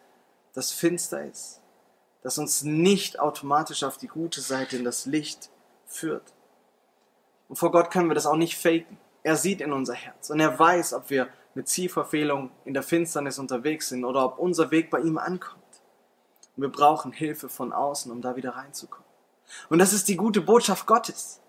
das 0.54 0.72
finster 0.72 1.26
ist, 1.26 1.59
das 2.22 2.38
uns 2.38 2.64
nicht 2.64 3.20
automatisch 3.20 3.84
auf 3.84 3.98
die 3.98 4.08
gute 4.08 4.42
Seite 4.42 4.78
in 4.78 4.84
das 4.84 5.06
Licht 5.06 5.50
führt. 5.86 6.34
Und 7.48 7.56
vor 7.56 7.72
Gott 7.72 7.92
können 7.92 8.10
wir 8.10 8.16
das 8.16 8.26
auch 8.26 8.36
nicht 8.36 8.58
faken. 8.58 8.98
Er 9.24 9.36
sieht 9.36 9.62
in 9.62 9.74
unser 9.74 9.94
Herz 9.94 10.30
und 10.30 10.40
er 10.40 10.58
weiß, 10.58 10.94
ob 10.94 11.10
wir 11.10 11.28
mit 11.56 11.68
Zielverfehlung 11.68 12.52
in 12.66 12.74
der 12.74 12.84
Finsternis 12.84 13.40
unterwegs 13.40 13.90
sind 13.90 14.06
oder 14.06 14.24
ob 14.26 14.40
unser 14.40 14.72
Weg 14.72 14.90
bei 14.90 15.00
ihm 15.00 15.18
ankommt. 15.18 15.64
Und 16.56 16.64
wir 16.64 16.70
brauchen 16.70 17.12
Hilfe 17.12 17.50
von 17.50 17.74
außen, 17.74 18.12
um 18.12 18.22
da 18.22 18.36
wieder 18.36 18.52
reinzukommen. 18.52 19.08
Und 19.70 19.80
das 19.80 19.94
ist 19.94 20.08
die 20.08 20.16
gute 20.16 20.42
Botschaft 20.42 20.86
Gottes. 20.86 21.42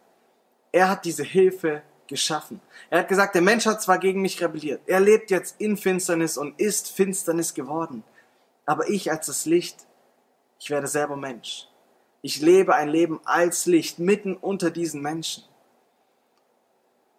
Er 0.73 0.89
hat 0.89 1.05
diese 1.05 1.23
Hilfe 1.23 1.83
geschaffen. 2.11 2.61
Er 2.91 3.01
hat 3.01 3.09
gesagt, 3.09 3.35
der 3.35 3.43
Mensch 3.43 3.67
hat 3.67 3.83
zwar 3.83 3.99
gegen 3.99 4.21
mich 4.21 4.43
rebelliert, 4.43 4.83
er 4.87 5.01
lebt 5.01 5.31
jetzt 5.31 5.61
in 5.61 5.77
Finsternis 5.77 6.37
und 6.37 6.59
ist 6.59 6.91
Finsternis 6.91 7.55
geworden, 7.55 8.03
aber 8.67 8.89
ich 8.91 9.11
als 9.13 9.27
das 9.27 9.47
Licht, 9.47 9.87
ich 10.61 10.71
werde 10.71 10.87
selber 10.87 11.17
Mensch. 11.17 11.67
Ich 12.23 12.41
lebe 12.41 12.75
ein 12.75 12.91
Leben 12.91 13.21
als 13.25 13.65
Licht 13.65 13.99
mitten 13.99 14.37
unter 14.37 14.71
diesen 14.71 15.01
Menschen. 15.01 15.43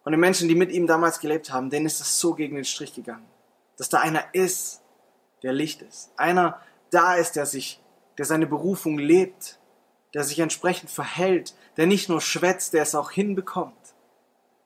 Und 0.04 0.12
den 0.12 0.20
Menschen, 0.20 0.48
die 0.48 0.54
mit 0.54 0.70
ihm 0.70 0.86
damals 0.86 1.18
gelebt 1.18 1.52
haben, 1.52 1.68
denen 1.68 1.86
ist 1.86 2.00
es 2.00 2.18
so 2.18 2.34
gegen 2.34 2.54
den 2.54 2.64
Strich 2.64 2.94
gegangen. 2.94 3.28
Dass 3.76 3.88
da 3.88 3.98
einer 3.98 4.24
ist, 4.32 4.80
der 5.42 5.52
Licht 5.52 5.82
ist. 5.82 6.12
Einer 6.16 6.60
da 6.90 7.16
ist, 7.16 7.32
der 7.32 7.46
sich, 7.46 7.80
der 8.16 8.26
seine 8.26 8.46
Berufung 8.46 8.96
lebt, 8.96 9.58
der 10.14 10.22
sich 10.22 10.38
entsprechend 10.38 10.90
verhält, 10.90 11.54
der 11.76 11.86
nicht 11.86 12.08
nur 12.08 12.20
schwätzt, 12.20 12.74
der 12.74 12.82
es 12.82 12.94
auch 12.94 13.10
hinbekommt. 13.10 13.74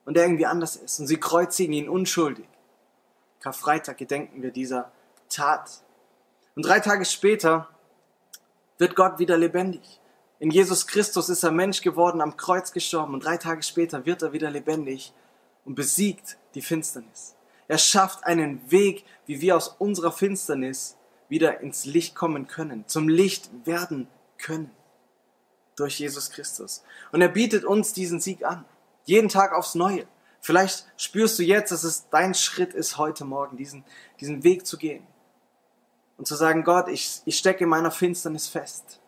Und 0.05 0.15
der 0.15 0.23
irgendwie 0.23 0.45
anders 0.45 0.75
ist. 0.75 0.99
Und 0.99 1.07
sie 1.07 1.19
kreuzigen 1.19 1.73
ihn 1.73 1.89
unschuldig. 1.89 2.47
Karfreitag 3.39 3.97
gedenken 3.97 4.43
wir 4.43 4.51
dieser 4.51 4.91
Tat. 5.29 5.81
Und 6.55 6.63
drei 6.63 6.79
Tage 6.79 7.05
später 7.05 7.69
wird 8.77 8.95
Gott 8.95 9.19
wieder 9.19 9.37
lebendig. 9.37 9.99
In 10.39 10.51
Jesus 10.51 10.85
Christus 10.85 11.29
ist 11.29 11.43
er 11.43 11.51
Mensch 11.51 11.81
geworden, 11.81 12.21
am 12.21 12.37
Kreuz 12.37 12.71
gestorben 12.71 13.13
und 13.15 13.25
drei 13.25 13.37
Tage 13.37 13.63
später 13.63 14.05
wird 14.05 14.21
er 14.21 14.33
wieder 14.33 14.51
lebendig 14.51 15.13
und 15.65 15.75
besiegt 15.75 16.37
die 16.53 16.61
Finsternis. 16.61 17.35
Er 17.67 17.79
schafft 17.79 18.23
einen 18.23 18.71
Weg, 18.71 19.03
wie 19.25 19.41
wir 19.41 19.57
aus 19.57 19.69
unserer 19.79 20.11
Finsternis 20.11 20.95
wieder 21.27 21.59
ins 21.59 21.85
Licht 21.85 22.15
kommen 22.15 22.47
können, 22.47 22.87
zum 22.87 23.09
Licht 23.09 23.49
werden 23.65 24.07
können 24.37 24.71
durch 25.75 25.99
Jesus 25.99 26.29
Christus. 26.29 26.83
Und 27.11 27.21
er 27.21 27.29
bietet 27.29 27.65
uns 27.65 27.93
diesen 27.93 28.19
Sieg 28.19 28.45
an, 28.45 28.63
jeden 29.05 29.29
Tag 29.29 29.53
aufs 29.53 29.75
Neue. 29.75 30.07
Vielleicht 30.39 30.85
spürst 30.97 31.39
du 31.39 31.43
jetzt, 31.43 31.71
dass 31.71 31.83
es 31.83 32.09
dein 32.09 32.35
Schritt 32.35 32.73
ist, 32.73 32.97
heute 32.97 33.25
Morgen 33.25 33.57
diesen, 33.57 33.83
diesen 34.19 34.43
Weg 34.43 34.65
zu 34.65 34.77
gehen 34.77 35.05
und 36.17 36.27
zu 36.27 36.35
sagen, 36.35 36.63
Gott, 36.63 36.89
ich, 36.89 37.21
ich 37.25 37.37
stecke 37.37 37.63
in 37.63 37.69
meiner 37.69 37.91
Finsternis 37.91 38.47
fest 38.47 38.99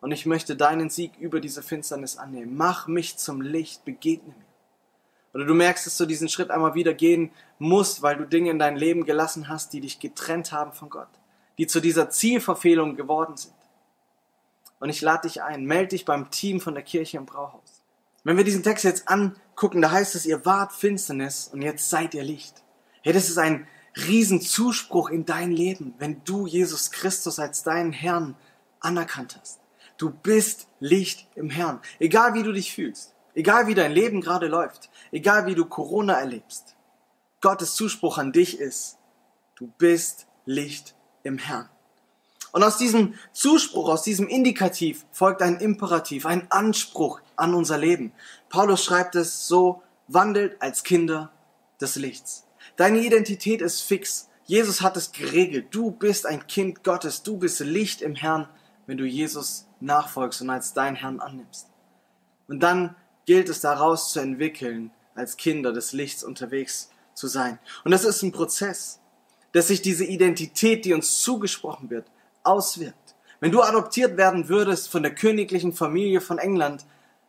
und 0.00 0.12
ich 0.12 0.26
möchte 0.26 0.56
deinen 0.56 0.90
Sieg 0.90 1.12
über 1.18 1.40
diese 1.40 1.62
Finsternis 1.62 2.16
annehmen. 2.16 2.56
Mach 2.56 2.86
mich 2.86 3.16
zum 3.16 3.40
Licht, 3.40 3.84
begegne 3.84 4.28
mir. 4.28 4.44
Oder 5.34 5.46
du 5.46 5.54
merkst, 5.54 5.86
dass 5.86 5.96
du 5.96 6.06
diesen 6.06 6.28
Schritt 6.28 6.50
einmal 6.52 6.74
wieder 6.74 6.94
gehen 6.94 7.32
musst, 7.58 8.02
weil 8.02 8.16
du 8.16 8.24
Dinge 8.24 8.50
in 8.50 8.60
dein 8.60 8.76
Leben 8.76 9.04
gelassen 9.04 9.48
hast, 9.48 9.72
die 9.72 9.80
dich 9.80 9.98
getrennt 9.98 10.52
haben 10.52 10.72
von 10.72 10.88
Gott, 10.88 11.08
die 11.58 11.66
zu 11.66 11.80
dieser 11.80 12.08
Zielverfehlung 12.08 12.94
geworden 12.94 13.36
sind. 13.36 13.54
Und 14.78 14.90
ich 14.90 15.00
lade 15.00 15.26
dich 15.26 15.42
ein, 15.42 15.64
melde 15.64 15.88
dich 15.88 16.04
beim 16.04 16.30
Team 16.30 16.60
von 16.60 16.74
der 16.74 16.84
Kirche 16.84 17.16
im 17.16 17.26
Brauhaus. 17.26 17.82
Wenn 18.22 18.36
wir 18.36 18.44
diesen 18.44 18.62
Text 18.62 18.84
jetzt 18.84 19.08
angucken, 19.08 19.82
da 19.82 19.90
heißt 19.90 20.14
es, 20.14 20.24
ihr 20.24 20.46
wart 20.46 20.72
Finsternis 20.72 21.48
und 21.52 21.62
jetzt 21.62 21.90
seid 21.90 22.14
ihr 22.14 22.22
Licht. 22.22 22.62
Hey, 23.02 23.12
das 23.12 23.28
ist 23.28 23.38
ein 23.38 23.66
Riesenzuspruch 23.96 25.10
in 25.10 25.24
dein 25.24 25.52
Leben, 25.52 25.94
wenn 25.98 26.22
du 26.24 26.46
Jesus 26.46 26.90
Christus 26.90 27.38
als 27.38 27.62
deinen 27.62 27.92
Herrn 27.92 28.36
anerkannt 28.80 29.38
hast. 29.40 29.60
Du 29.96 30.10
bist 30.10 30.68
Licht 30.80 31.28
im 31.36 31.50
Herrn. 31.50 31.80
Egal 31.98 32.34
wie 32.34 32.42
du 32.42 32.52
dich 32.52 32.74
fühlst, 32.74 33.14
egal 33.34 33.66
wie 33.66 33.74
dein 33.74 33.92
Leben 33.92 34.20
gerade 34.20 34.48
läuft, 34.48 34.90
egal 35.12 35.46
wie 35.46 35.54
du 35.54 35.64
Corona 35.64 36.14
erlebst. 36.14 36.74
Gottes 37.40 37.74
Zuspruch 37.74 38.18
an 38.18 38.32
dich 38.32 38.58
ist, 38.58 38.98
du 39.54 39.70
bist 39.78 40.26
Licht 40.44 40.94
im 41.22 41.38
Herrn. 41.38 41.68
Und 42.52 42.62
aus 42.62 42.76
diesem 42.78 43.14
Zuspruch, 43.32 43.88
aus 43.88 44.02
diesem 44.02 44.28
Indikativ 44.28 45.04
folgt 45.10 45.42
ein 45.42 45.56
Imperativ, 45.56 46.24
ein 46.24 46.50
Anspruch 46.50 47.20
an 47.36 47.52
unser 47.52 47.78
Leben. 47.78 48.12
Paulus 48.48 48.84
schreibt 48.84 49.16
es 49.16 49.48
so, 49.48 49.82
wandelt 50.06 50.60
als 50.62 50.84
Kinder 50.84 51.32
des 51.80 51.96
Lichts. 51.96 52.43
Deine 52.76 53.00
Identität 53.00 53.60
ist 53.62 53.82
fix. 53.82 54.28
Jesus 54.46 54.82
hat 54.82 54.96
es 54.96 55.12
geregelt. 55.12 55.68
Du 55.70 55.90
bist 55.90 56.26
ein 56.26 56.46
Kind 56.46 56.84
Gottes. 56.84 57.22
Du 57.22 57.38
bist 57.38 57.60
Licht 57.60 58.02
im 58.02 58.14
Herrn, 58.14 58.48
wenn 58.86 58.98
du 58.98 59.04
Jesus 59.04 59.66
nachfolgst 59.80 60.42
und 60.42 60.50
als 60.50 60.72
dein 60.72 60.96
Herrn 60.96 61.20
annimmst. 61.20 61.68
Und 62.48 62.60
dann 62.60 62.96
gilt 63.26 63.48
es 63.48 63.60
daraus 63.60 64.12
zu 64.12 64.20
entwickeln, 64.20 64.90
als 65.14 65.36
Kinder 65.36 65.72
des 65.72 65.92
Lichts 65.92 66.24
unterwegs 66.24 66.90
zu 67.14 67.26
sein. 67.26 67.58
Und 67.84 67.92
das 67.92 68.04
ist 68.04 68.22
ein 68.22 68.32
Prozess, 68.32 69.00
dass 69.52 69.68
sich 69.68 69.80
diese 69.80 70.04
Identität, 70.04 70.84
die 70.84 70.92
uns 70.92 71.20
zugesprochen 71.22 71.88
wird, 71.90 72.06
auswirkt. 72.42 73.14
Wenn 73.40 73.52
du 73.52 73.62
adoptiert 73.62 74.16
werden 74.16 74.48
würdest 74.48 74.88
von 74.88 75.02
der 75.02 75.14
königlichen 75.14 75.72
Familie 75.72 76.20
von 76.20 76.38
England 76.38 76.84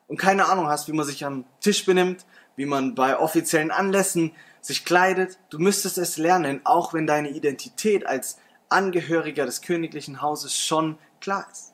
und 0.07 0.17
keine 0.17 0.47
Ahnung 0.47 0.67
hast, 0.67 0.87
wie 0.87 0.93
man 0.93 1.05
sich 1.05 1.25
am 1.25 1.45
Tisch 1.59 1.85
benimmt, 1.85 2.25
wie 2.55 2.65
man 2.65 2.95
bei 2.95 3.17
offiziellen 3.17 3.71
Anlässen 3.71 4.31
sich 4.61 4.85
kleidet, 4.85 5.37
du 5.49 5.59
müsstest 5.59 5.97
es 5.97 6.17
lernen, 6.17 6.61
auch 6.63 6.93
wenn 6.93 7.05
deine 7.05 7.29
Identität 7.29 8.05
als 8.05 8.37
Angehöriger 8.69 9.45
des 9.45 9.61
königlichen 9.61 10.21
Hauses 10.21 10.57
schon 10.57 10.97
klar 11.19 11.47
ist. 11.51 11.73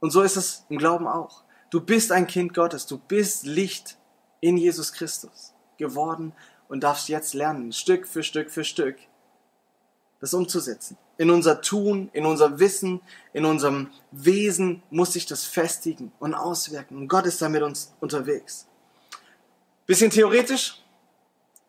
Und 0.00 0.10
so 0.10 0.22
ist 0.22 0.36
es 0.36 0.66
im 0.68 0.78
Glauben 0.78 1.06
auch. 1.06 1.44
Du 1.70 1.80
bist 1.80 2.12
ein 2.12 2.26
Kind 2.26 2.52
Gottes, 2.52 2.86
du 2.86 2.98
bist 2.98 3.46
Licht 3.46 3.96
in 4.40 4.58
Jesus 4.58 4.92
Christus 4.92 5.54
geworden 5.78 6.34
und 6.68 6.84
darfst 6.84 7.08
jetzt 7.08 7.34
lernen, 7.34 7.72
Stück 7.72 8.06
für 8.06 8.22
Stück 8.22 8.50
für 8.50 8.64
Stück, 8.64 8.98
das 10.20 10.34
umzusetzen. 10.34 10.98
In 11.16 11.30
unser 11.30 11.60
Tun, 11.60 12.10
in 12.12 12.26
unser 12.26 12.58
Wissen, 12.58 13.00
in 13.32 13.44
unserem 13.44 13.90
Wesen 14.10 14.82
muss 14.90 15.12
sich 15.12 15.26
das 15.26 15.44
festigen 15.44 16.12
und 16.18 16.34
auswirken. 16.34 16.96
Und 16.96 17.08
Gott 17.08 17.26
ist 17.26 17.40
da 17.40 17.48
mit 17.48 17.62
uns 17.62 17.94
unterwegs. 18.00 18.66
Bisschen 19.86 20.10
theoretisch, 20.10 20.82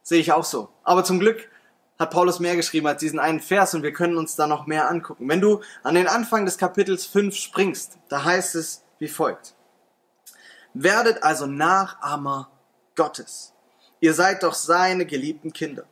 sehe 0.01 0.19
ich 0.19 0.31
auch 0.31 0.45
so. 0.45 0.69
Aber 0.83 1.03
zum 1.03 1.19
Glück 1.19 1.49
hat 1.99 2.11
Paulus 2.11 2.39
mehr 2.39 2.55
geschrieben 2.55 2.87
als 2.87 2.99
diesen 2.99 3.19
einen 3.19 3.39
Vers 3.39 3.73
und 3.73 3.83
wir 3.83 3.93
können 3.93 4.17
uns 4.17 4.35
da 4.35 4.47
noch 4.47 4.67
mehr 4.67 4.89
angucken. 4.89 5.29
Wenn 5.29 5.41
du 5.41 5.61
an 5.83 5.95
den 5.95 6.07
Anfang 6.07 6.45
des 6.45 6.57
Kapitels 6.57 7.05
5 7.05 7.35
springst, 7.35 7.97
da 8.09 8.23
heißt 8.23 8.55
es 8.55 8.83
wie 8.99 9.07
folgt. 9.07 9.55
Werdet 10.73 11.23
also 11.23 11.45
Nachahmer 11.45 12.49
Gottes. 12.95 13.53
Ihr 13.99 14.13
seid 14.13 14.43
doch 14.43 14.53
seine 14.53 15.05
geliebten 15.05 15.53
Kinder. 15.53 15.85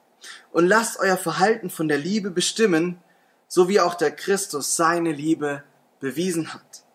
Und 0.51 0.67
lasst 0.67 0.99
euer 0.99 1.17
Verhalten 1.17 1.69
von 1.69 1.87
der 1.87 1.97
Liebe 1.97 2.31
bestimmen, 2.31 3.01
so 3.53 3.69
wie 3.69 3.79
auch 3.79 3.93
der 3.93 4.09
Christus 4.09 4.75
seine 4.75 5.11
Liebe 5.11 5.63
bewiesen 5.99 6.55
hat, 6.55 6.85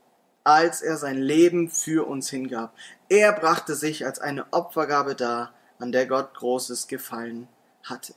als 0.43 0.83
er 0.83 0.97
sein 0.97 1.17
Leben 1.17 1.71
für 1.71 2.05
uns 2.09 2.31
hingab. 2.31 2.75
Er 3.09 3.33
brachte 3.33 3.77
sich 3.77 4.05
als 4.05 4.19
eine 4.19 4.45
Opfergabe 4.53 5.15
dar, 5.15 5.55
an 5.79 5.93
der 5.93 6.07
Gott 6.07 6.35
großes 6.35 6.89
Gefallen 6.89 7.47
hatte. 7.85 8.13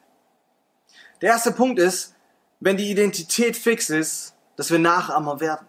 Der 1.21 1.29
erste 1.29 1.51
Punkt 1.51 1.77
ist, 1.77 2.15
wenn 2.59 2.77
die 2.77 2.89
Identität 2.89 3.55
fix 3.55 3.91
ist, 3.91 4.33
dass 4.55 4.71
wir 4.71 4.79
Nachahmer 4.79 5.39
werden. 5.39 5.67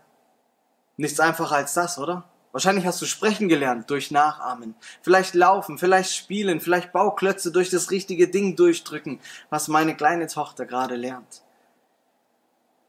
Nichts 0.96 1.20
einfacher 1.20 1.56
als 1.56 1.74
das, 1.74 1.98
oder? 1.98 2.24
Wahrscheinlich 2.52 2.86
hast 2.86 3.02
du 3.02 3.04
sprechen 3.04 3.50
gelernt 3.50 3.90
durch 3.90 4.10
Nachahmen. 4.10 4.76
Vielleicht 5.02 5.34
laufen, 5.34 5.76
vielleicht 5.76 6.14
spielen, 6.14 6.58
vielleicht 6.58 6.90
Bauklötze 6.90 7.52
durch 7.52 7.68
das 7.68 7.90
richtige 7.90 8.28
Ding 8.28 8.56
durchdrücken, 8.56 9.20
was 9.50 9.68
meine 9.68 9.94
kleine 9.94 10.26
Tochter 10.26 10.64
gerade 10.64 10.96
lernt. 10.96 11.42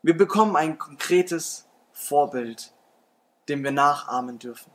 Wir 0.03 0.17
bekommen 0.17 0.57
ein 0.57 0.77
konkretes 0.77 1.65
Vorbild, 1.93 2.73
dem 3.47 3.63
wir 3.63 3.71
nachahmen 3.71 4.37
dürfen. 4.37 4.69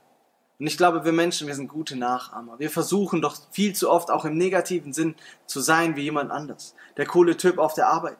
Und 0.58 0.66
ich 0.66 0.78
glaube, 0.78 1.04
wir 1.04 1.12
Menschen, 1.12 1.46
wir 1.46 1.54
sind 1.54 1.68
gute 1.68 1.96
Nachahmer. 1.96 2.58
Wir 2.58 2.70
versuchen 2.70 3.20
doch 3.20 3.36
viel 3.50 3.74
zu 3.74 3.90
oft 3.90 4.10
auch 4.10 4.24
im 4.24 4.38
negativen 4.38 4.94
Sinn 4.94 5.16
zu 5.44 5.60
sein 5.60 5.96
wie 5.96 6.02
jemand 6.02 6.30
anders. 6.30 6.74
Der 6.96 7.04
coole 7.04 7.36
Typ 7.36 7.58
auf 7.58 7.74
der 7.74 7.88
Arbeit, 7.88 8.16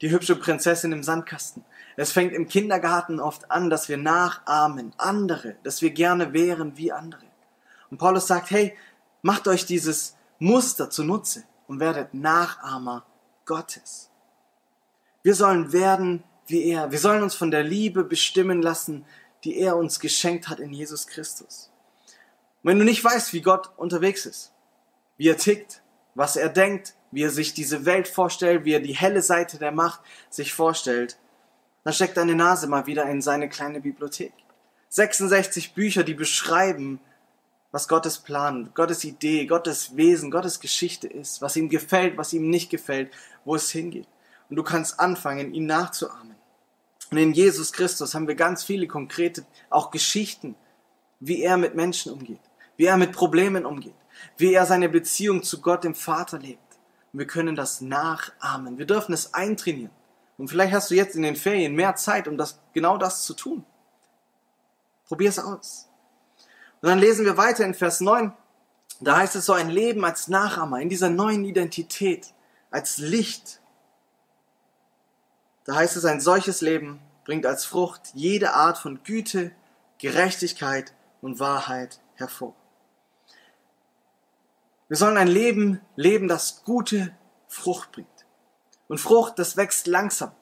die 0.00 0.10
hübsche 0.12 0.36
Prinzessin 0.36 0.92
im 0.92 1.02
Sandkasten. 1.02 1.64
Es 1.96 2.12
fängt 2.12 2.32
im 2.32 2.46
Kindergarten 2.46 3.18
oft 3.18 3.50
an, 3.50 3.68
dass 3.68 3.88
wir 3.88 3.98
nachahmen 3.98 4.94
andere, 4.98 5.56
dass 5.64 5.82
wir 5.82 5.90
gerne 5.90 6.32
wären 6.32 6.76
wie 6.76 6.92
andere. 6.92 7.24
Und 7.90 7.98
Paulus 7.98 8.28
sagt, 8.28 8.52
hey, 8.52 8.76
macht 9.20 9.48
euch 9.48 9.66
dieses 9.66 10.16
Muster 10.38 10.90
zunutze 10.90 11.42
und 11.66 11.80
werdet 11.80 12.14
Nachahmer 12.14 13.04
Gottes. 13.46 14.10
Wir 15.24 15.34
sollen 15.34 15.72
werden 15.72 16.22
wie 16.52 16.64
er. 16.66 16.92
Wir 16.92 17.00
sollen 17.00 17.22
uns 17.22 17.34
von 17.34 17.50
der 17.50 17.64
Liebe 17.64 18.04
bestimmen 18.04 18.62
lassen, 18.62 19.04
die 19.42 19.58
er 19.58 19.76
uns 19.76 19.98
geschenkt 19.98 20.48
hat 20.48 20.60
in 20.60 20.72
Jesus 20.72 21.08
Christus. 21.08 21.72
Und 22.62 22.70
wenn 22.70 22.78
du 22.78 22.84
nicht 22.84 23.02
weißt, 23.02 23.32
wie 23.32 23.42
Gott 23.42 23.70
unterwegs 23.76 24.26
ist, 24.26 24.52
wie 25.16 25.28
er 25.28 25.36
tickt, 25.36 25.82
was 26.14 26.36
er 26.36 26.48
denkt, 26.48 26.94
wie 27.10 27.22
er 27.22 27.30
sich 27.30 27.54
diese 27.54 27.84
Welt 27.84 28.06
vorstellt, 28.06 28.64
wie 28.64 28.74
er 28.74 28.80
die 28.80 28.94
helle 28.94 29.22
Seite 29.22 29.58
der 29.58 29.72
Macht 29.72 30.00
sich 30.30 30.52
vorstellt, 30.54 31.18
dann 31.84 31.92
steck 31.92 32.14
deine 32.14 32.36
Nase 32.36 32.68
mal 32.68 32.86
wieder 32.86 33.04
in 33.06 33.20
seine 33.20 33.48
kleine 33.48 33.80
Bibliothek. 33.80 34.32
66 34.90 35.74
Bücher, 35.74 36.04
die 36.04 36.14
beschreiben, 36.14 37.00
was 37.72 37.88
Gottes 37.88 38.18
Plan, 38.18 38.70
Gottes 38.74 39.02
Idee, 39.04 39.46
Gottes 39.46 39.96
Wesen, 39.96 40.30
Gottes 40.30 40.60
Geschichte 40.60 41.08
ist, 41.08 41.40
was 41.40 41.56
ihm 41.56 41.70
gefällt, 41.70 42.18
was 42.18 42.32
ihm 42.32 42.50
nicht 42.50 42.70
gefällt, 42.70 43.10
wo 43.44 43.56
es 43.56 43.70
hingeht. 43.70 44.06
Und 44.50 44.56
du 44.56 44.62
kannst 44.62 45.00
anfangen, 45.00 45.54
ihn 45.54 45.66
nachzuahmen. 45.66 46.36
Und 47.12 47.18
in 47.18 47.32
Jesus 47.32 47.72
Christus 47.72 48.14
haben 48.14 48.26
wir 48.26 48.34
ganz 48.34 48.64
viele 48.64 48.88
konkrete, 48.88 49.46
auch 49.70 49.92
Geschichten, 49.92 50.56
wie 51.20 51.42
er 51.42 51.56
mit 51.56 51.76
Menschen 51.76 52.10
umgeht 52.12 52.40
wie 52.82 52.86
er 52.86 52.96
mit 52.96 53.12
Problemen 53.12 53.64
umgeht, 53.64 53.94
wie 54.36 54.54
er 54.54 54.66
seine 54.66 54.88
Beziehung 54.88 55.44
zu 55.44 55.60
Gott, 55.60 55.84
dem 55.84 55.94
Vater, 55.94 56.36
lebt. 56.36 56.58
Und 57.12 57.20
wir 57.20 57.28
können 57.28 57.54
das 57.54 57.80
nachahmen. 57.80 58.76
Wir 58.76 58.86
dürfen 58.86 59.12
es 59.12 59.34
eintrainieren. 59.34 59.92
Und 60.36 60.48
vielleicht 60.48 60.72
hast 60.72 60.90
du 60.90 60.96
jetzt 60.96 61.14
in 61.14 61.22
den 61.22 61.36
Ferien 61.36 61.76
mehr 61.76 61.94
Zeit, 61.94 62.26
um 62.26 62.36
das, 62.36 62.58
genau 62.72 62.98
das 62.98 63.24
zu 63.24 63.34
tun. 63.34 63.64
Probier 65.06 65.28
es 65.28 65.38
aus. 65.38 65.88
Und 66.80 66.88
dann 66.88 66.98
lesen 66.98 67.24
wir 67.24 67.36
weiter 67.36 67.64
in 67.64 67.74
Vers 67.74 68.00
9. 68.00 68.32
Da 69.00 69.18
heißt 69.18 69.36
es 69.36 69.46
so 69.46 69.52
ein 69.52 69.70
Leben 69.70 70.04
als 70.04 70.26
Nachahmer, 70.26 70.80
in 70.80 70.88
dieser 70.88 71.08
neuen 71.08 71.44
Identität, 71.44 72.34
als 72.72 72.98
Licht. 72.98 73.60
Da 75.64 75.76
heißt 75.76 75.96
es, 75.96 76.04
ein 76.04 76.20
solches 76.20 76.60
Leben 76.60 77.00
bringt 77.24 77.46
als 77.46 77.64
Frucht 77.64 78.10
jede 78.14 78.54
Art 78.54 78.78
von 78.78 79.02
Güte, 79.04 79.52
Gerechtigkeit 79.98 80.92
und 81.20 81.38
Wahrheit 81.38 82.00
hervor. 82.14 82.54
Wir 84.88 84.96
sollen 84.96 85.16
ein 85.16 85.28
Leben 85.28 85.80
leben, 85.96 86.28
das 86.28 86.64
gute 86.64 87.16
Frucht 87.48 87.92
bringt. 87.92 88.08
Und 88.88 88.98
Frucht, 88.98 89.38
das 89.38 89.56
wächst 89.56 89.86
langsam. 89.86 90.32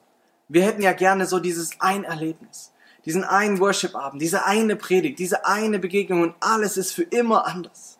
Wir 0.49 0.65
hätten 0.65 0.81
ja 0.81 0.91
gerne 0.91 1.25
so 1.25 1.39
dieses 1.39 1.79
ein 1.79 2.03
Erlebnis, 2.03 2.73
diesen 3.05 3.23
einen 3.23 3.59
Worship-Abend, 3.59 4.21
diese 4.21 4.45
eine 4.45 4.75
Predigt, 4.75 5.19
diese 5.19 5.45
eine 5.45 5.79
Begegnung 5.79 6.21
und 6.21 6.35
alles 6.41 6.75
ist 6.75 6.91
für 6.91 7.03
immer 7.03 7.45
anders. 7.45 7.99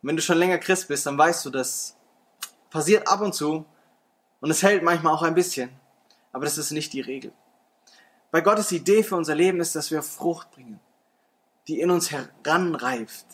Und 0.00 0.08
wenn 0.08 0.16
du 0.16 0.22
schon 0.22 0.38
länger 0.38 0.58
Christ 0.58 0.88
bist, 0.88 1.04
dann 1.04 1.18
weißt 1.18 1.44
du, 1.44 1.50
das 1.50 1.96
passiert 2.70 3.06
ab 3.08 3.20
und 3.20 3.34
zu 3.34 3.66
und 4.40 4.50
es 4.50 4.62
hält 4.62 4.82
manchmal 4.82 5.12
auch 5.12 5.22
ein 5.22 5.34
bisschen, 5.34 5.70
aber 6.32 6.44
das 6.44 6.58
ist 6.58 6.70
nicht 6.70 6.92
die 6.92 7.00
Regel. 7.00 7.32
Bei 8.30 8.40
Gottes 8.40 8.70
Idee 8.72 9.02
für 9.02 9.16
unser 9.16 9.34
Leben 9.34 9.60
ist, 9.60 9.74
dass 9.74 9.90
wir 9.90 10.02
Frucht 10.02 10.50
bringen, 10.52 10.80
die 11.66 11.80
in 11.80 11.90
uns 11.90 12.10
heranreift, 12.10 13.26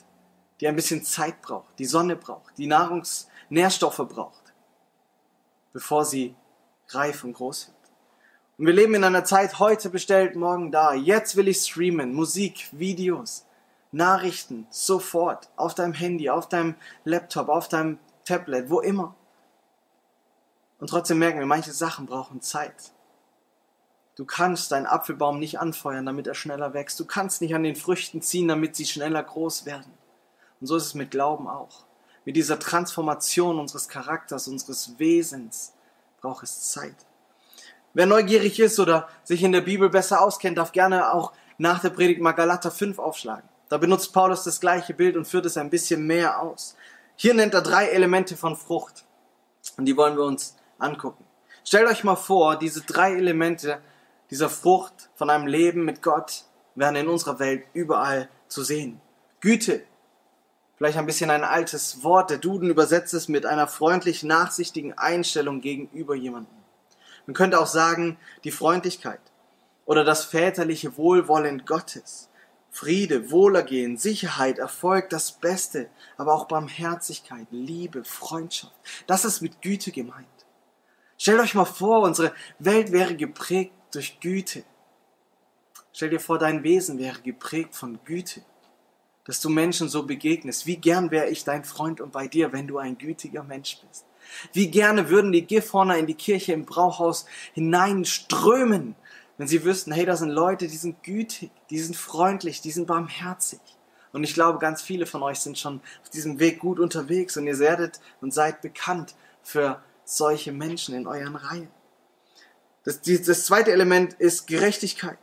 die 0.61 0.69
ein 0.69 0.76
bisschen 0.76 1.05
Zeit 1.05 1.43
braucht, 1.43 1.79
die 1.79 1.85
Sonne 1.85 2.17
braucht, 2.17 2.57
die 2.57 2.67
Nahrungsnährstoffe 2.67 4.07
braucht, 4.09 4.55
bevor 5.73 6.05
sie 6.05 6.35
reif 6.88 7.25
und 7.25 7.35
groß 7.35 7.69
wird. 7.69 7.76
Und 8.59 8.67
wir 8.67 8.73
leben 8.73 8.95
in 8.95 9.05
einer 9.05 9.25
Zeit, 9.25 9.59
heute 9.59 9.91
bestellt, 9.91 10.35
morgen 10.35 10.73
da. 10.73 10.95
Jetzt 10.95 11.37
will 11.37 11.49
ich 11.49 11.59
streamen, 11.59 12.15
Musik, 12.15 12.69
Videos. 12.73 13.45
Nachrichten 13.93 14.67
sofort 14.71 15.49
auf 15.57 15.75
deinem 15.75 15.93
Handy, 15.93 16.31
auf 16.31 16.49
deinem 16.49 16.75
Laptop, 17.05 17.49
auf 17.49 17.69
deinem 17.69 17.99
Tablet, 18.25 18.71
wo 18.71 18.81
immer. 18.81 19.15
Und 20.78 20.90
trotzdem 20.90 21.18
merken 21.18 21.38
wir, 21.38 21.47
manche 21.47 21.73
Sachen 21.73 22.06
brauchen 22.06 22.40
Zeit. 22.40 22.92
Du 24.16 24.25
kannst 24.25 24.73
deinen 24.73 24.87
Apfelbaum 24.87 25.38
nicht 25.38 25.61
anfeuern, 25.61 26.06
damit 26.06 26.26
er 26.26 26.35
schneller 26.35 26.73
wächst. 26.73 26.99
Du 26.99 27.04
kannst 27.04 27.42
nicht 27.42 27.54
an 27.54 27.62
den 27.62 27.76
Früchten 27.76 28.23
ziehen, 28.23 28.49
damit 28.49 28.75
sie 28.75 28.87
schneller 28.87 29.23
groß 29.23 29.66
werden. 29.66 29.92
Und 30.61 30.66
so 30.66 30.76
ist 30.76 30.87
es 30.87 30.95
mit 30.95 31.11
Glauben 31.11 31.49
auch. 31.49 31.85
Mit 32.25 32.37
dieser 32.37 32.59
Transformation 32.59 33.59
unseres 33.59 33.88
Charakters, 33.88 34.49
unseres 34.49 34.99
Wesens 34.99 35.75
braucht 36.21 36.45
es 36.45 36.73
Zeit. 36.73 36.97
Wer 37.92 38.06
neugierig 38.06 38.59
ist 38.59 38.80
oder 38.80 39.09
sich 39.23 39.42
in 39.42 39.52
der 39.52 39.61
Bibel 39.61 39.88
besser 39.88 40.21
auskennt, 40.21 40.59
darf 40.59 40.73
gerne 40.73 41.12
auch 41.12 41.33
nach 41.59 41.80
der 41.80 41.90
Predigt 41.90 42.21
mal 42.21 42.33
Galater 42.33 42.71
5 42.71 42.99
aufschlagen. 42.99 43.49
Da 43.68 43.78
benutzt 43.78 44.12
Paulus 44.12 44.45
das 44.45 44.61
gleiche 44.61 44.95
Bild 44.95 45.16
und 45.16 45.26
führt 45.26 45.47
es 45.47 45.56
ein 45.56 45.71
bisschen 45.71 46.06
mehr 46.06 46.40
aus. 46.40 46.76
Hier 47.16 47.35
nennt 47.35 47.54
er 47.54 47.62
drei 47.62 47.87
Elemente 47.87 48.37
von 48.37 48.56
Frucht. 48.56 49.04
Und 49.76 49.87
die 49.87 49.97
wollen 49.97 50.16
wir 50.16 50.25
uns 50.25 50.56
angucken. 50.78 51.25
Stellt 51.64 51.88
euch 51.88 52.04
mal 52.04 52.16
vor, 52.16 52.56
diese 52.56 52.83
drei 52.83 53.14
Elemente 53.14 53.80
dieser 54.30 54.49
Frucht 54.49 55.11
von 55.14 55.30
einem 55.30 55.47
Leben 55.47 55.85
mit 55.85 56.02
Gott 56.02 56.45
werden 56.75 56.97
in 56.97 57.09
unserer 57.09 57.38
Welt 57.38 57.64
überall 57.73 58.28
zu 58.49 58.62
sehen. 58.62 59.00
Güte, 59.40 59.83
vielleicht 60.76 60.99
ein 60.99 61.06
bisschen 61.06 61.30
ein 61.30 61.45
altes 61.45 62.02
Wort, 62.02 62.30
der 62.30 62.38
Duden 62.38 62.71
übersetzt 62.71 63.14
es 63.14 63.28
mit 63.28 63.47
einer 63.47 63.66
freundlich 63.66 64.23
nachsichtigen 64.23 64.92
Einstellung 64.95 65.61
gegenüber 65.61 66.14
jemandem. 66.14 66.54
Man 67.26 67.35
könnte 67.35 67.59
auch 67.61 67.66
sagen, 67.66 68.18
die 68.45 68.50
Freundlichkeit 68.50 69.21
oder 69.85 70.04
das 70.04 70.25
väterliche 70.25 70.97
Wohlwollen 70.97 71.64
Gottes. 71.64 72.28
Friede, 72.71 73.30
Wohlergehen, 73.30 73.97
Sicherheit, 73.97 74.59
Erfolg, 74.59 75.09
das 75.09 75.33
Beste, 75.33 75.88
aber 76.18 76.35
auch 76.35 76.47
Barmherzigkeit, 76.47 77.47
Liebe, 77.50 78.04
Freundschaft. 78.04 78.75
Das 79.06 79.25
ist 79.25 79.40
mit 79.40 79.62
Güte 79.62 79.92
gemeint. 79.92 80.26
Stellt 81.18 81.40
euch 81.40 81.54
mal 81.54 81.64
vor, 81.64 82.02
unsere 82.02 82.32
Welt 82.58 82.92
wäre 82.92 83.16
geprägt 83.16 83.73
durch 83.92 84.20
Güte. 84.20 84.64
Stell 85.92 86.11
dir 86.11 86.20
vor, 86.20 86.38
dein 86.38 86.62
Wesen 86.62 86.99
wäre 86.99 87.20
geprägt 87.23 87.75
von 87.75 87.99
Güte, 88.04 88.42
dass 89.25 89.40
du 89.40 89.49
Menschen 89.49 89.88
so 89.88 90.04
begegnest. 90.04 90.66
Wie 90.66 90.76
gern 90.76 91.11
wäre 91.11 91.28
ich 91.28 91.44
dein 91.44 91.64
Freund 91.64 92.00
und 92.00 92.12
bei 92.12 92.28
dir, 92.28 92.52
wenn 92.52 92.66
du 92.66 92.78
ein 92.78 92.99
gütiger 92.99 93.42
Mensch 93.42 93.78
bist. 93.87 94.04
Wie 94.52 94.70
gerne 94.70 95.08
würden 95.08 95.32
die 95.32 95.46
Gifhorner 95.46 95.96
in 95.96 96.06
die 96.06 96.14
Kirche 96.14 96.52
im 96.52 96.66
Brauhaus 96.66 97.26
hineinströmen, 97.54 98.94
wenn 99.38 99.49
sie 99.49 99.64
wüssten, 99.64 99.92
hey, 99.92 100.04
da 100.04 100.16
sind 100.16 100.30
Leute, 100.30 100.68
die 100.68 100.76
sind 100.76 101.02
gütig, 101.02 101.50
die 101.70 101.78
sind 101.78 101.96
freundlich, 101.96 102.61
die 102.61 102.70
sind 102.70 102.87
barmherzig. 102.87 103.61
Und 104.12 104.25
ich 104.25 104.35
glaube, 104.35 104.58
ganz 104.58 104.82
viele 104.82 105.06
von 105.06 105.23
euch 105.23 105.40
sind 105.40 105.58
schon 105.58 105.80
auf 106.02 106.11
diesem 106.11 106.38
Weg 106.38 106.58
gut 106.58 106.80
unterwegs 106.80 107.37
und 107.37 107.46
ihr 107.46 107.58
werdet 107.58 108.00
und 108.20 108.32
seid 108.32 108.62
bekannt 108.62 109.14
für 109.42 109.82
solche 110.06 110.52
Menschen 110.52 110.94
in 110.94 111.06
euren 111.06 111.36
Reihen. 111.36 111.68
Das, 112.84 113.00
das 113.02 113.44
zweite 113.44 113.72
Element 113.72 114.14
ist 114.14 114.46
Gerechtigkeit. 114.46 115.18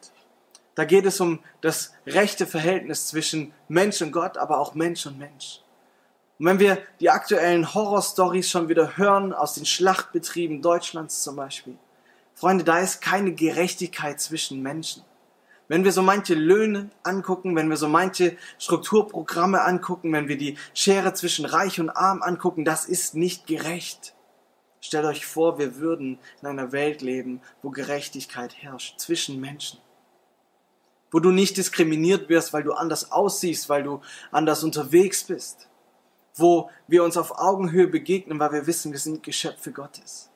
Da 0.75 0.85
geht 0.85 1.05
es 1.05 1.19
um 1.19 1.39
das 1.61 1.93
rechte 2.05 2.45
Verhältnis 2.45 3.07
zwischen 3.07 3.53
Mensch 3.67 4.01
und 4.01 4.11
Gott, 4.11 4.37
aber 4.37 4.59
auch 4.59 4.75
Mensch 4.75 5.05
und 5.05 5.17
Mensch. 5.17 5.61
Und 6.39 6.47
wenn 6.47 6.59
wir 6.59 6.79
die 6.99 7.09
aktuellen 7.09 7.73
Horrorstories 7.73 8.49
schon 8.49 8.67
wieder 8.67 8.97
hören, 8.97 9.33
aus 9.33 9.53
den 9.55 9.65
Schlachtbetrieben 9.65 10.61
Deutschlands 10.61 11.23
zum 11.23 11.35
Beispiel, 11.35 11.77
Freunde, 12.33 12.63
da 12.63 12.79
ist 12.79 13.01
keine 13.01 13.33
Gerechtigkeit 13.33 14.19
zwischen 14.19 14.61
Menschen. 14.61 15.03
Wenn 15.69 15.85
wir 15.85 15.93
so 15.93 16.01
manche 16.01 16.33
Löhne 16.33 16.89
angucken, 17.03 17.55
wenn 17.55 17.69
wir 17.69 17.77
so 17.77 17.87
manche 17.87 18.35
Strukturprogramme 18.57 19.61
angucken, 19.61 20.11
wenn 20.11 20.27
wir 20.27 20.37
die 20.37 20.57
Schere 20.73 21.13
zwischen 21.13 21.45
Reich 21.45 21.79
und 21.79 21.89
Arm 21.91 22.21
angucken, 22.21 22.65
das 22.65 22.85
ist 22.85 23.15
nicht 23.15 23.47
gerecht. 23.47 24.13
Stellt 24.83 25.05
euch 25.05 25.25
vor, 25.25 25.59
wir 25.59 25.77
würden 25.77 26.19
in 26.41 26.47
einer 26.49 26.73
Welt 26.73 27.01
leben, 27.01 27.39
wo 27.61 27.69
Gerechtigkeit 27.69 28.53
herrscht 28.61 28.99
zwischen 28.99 29.39
Menschen. 29.39 29.79
Wo 31.09 31.21
du 31.21 31.31
nicht 31.31 31.55
diskriminiert 31.55 32.27
wirst, 32.27 32.51
weil 32.51 32.63
du 32.63 32.73
anders 32.73 33.09
aussiehst, 33.13 33.69
weil 33.69 33.83
du 33.83 34.01
anders 34.29 34.61
unterwegs 34.61 35.23
bist. 35.23 35.69
Wo 36.35 36.69
wir 36.85 37.05
uns 37.05 37.15
auf 37.15 37.39
Augenhöhe 37.39 37.87
begegnen, 37.87 38.39
weil 38.39 38.51
wir 38.51 38.67
wissen, 38.67 38.91
wir 38.91 38.99
sind 38.99 39.23
Geschöpfe 39.23 39.71
Gottes. 39.71 40.29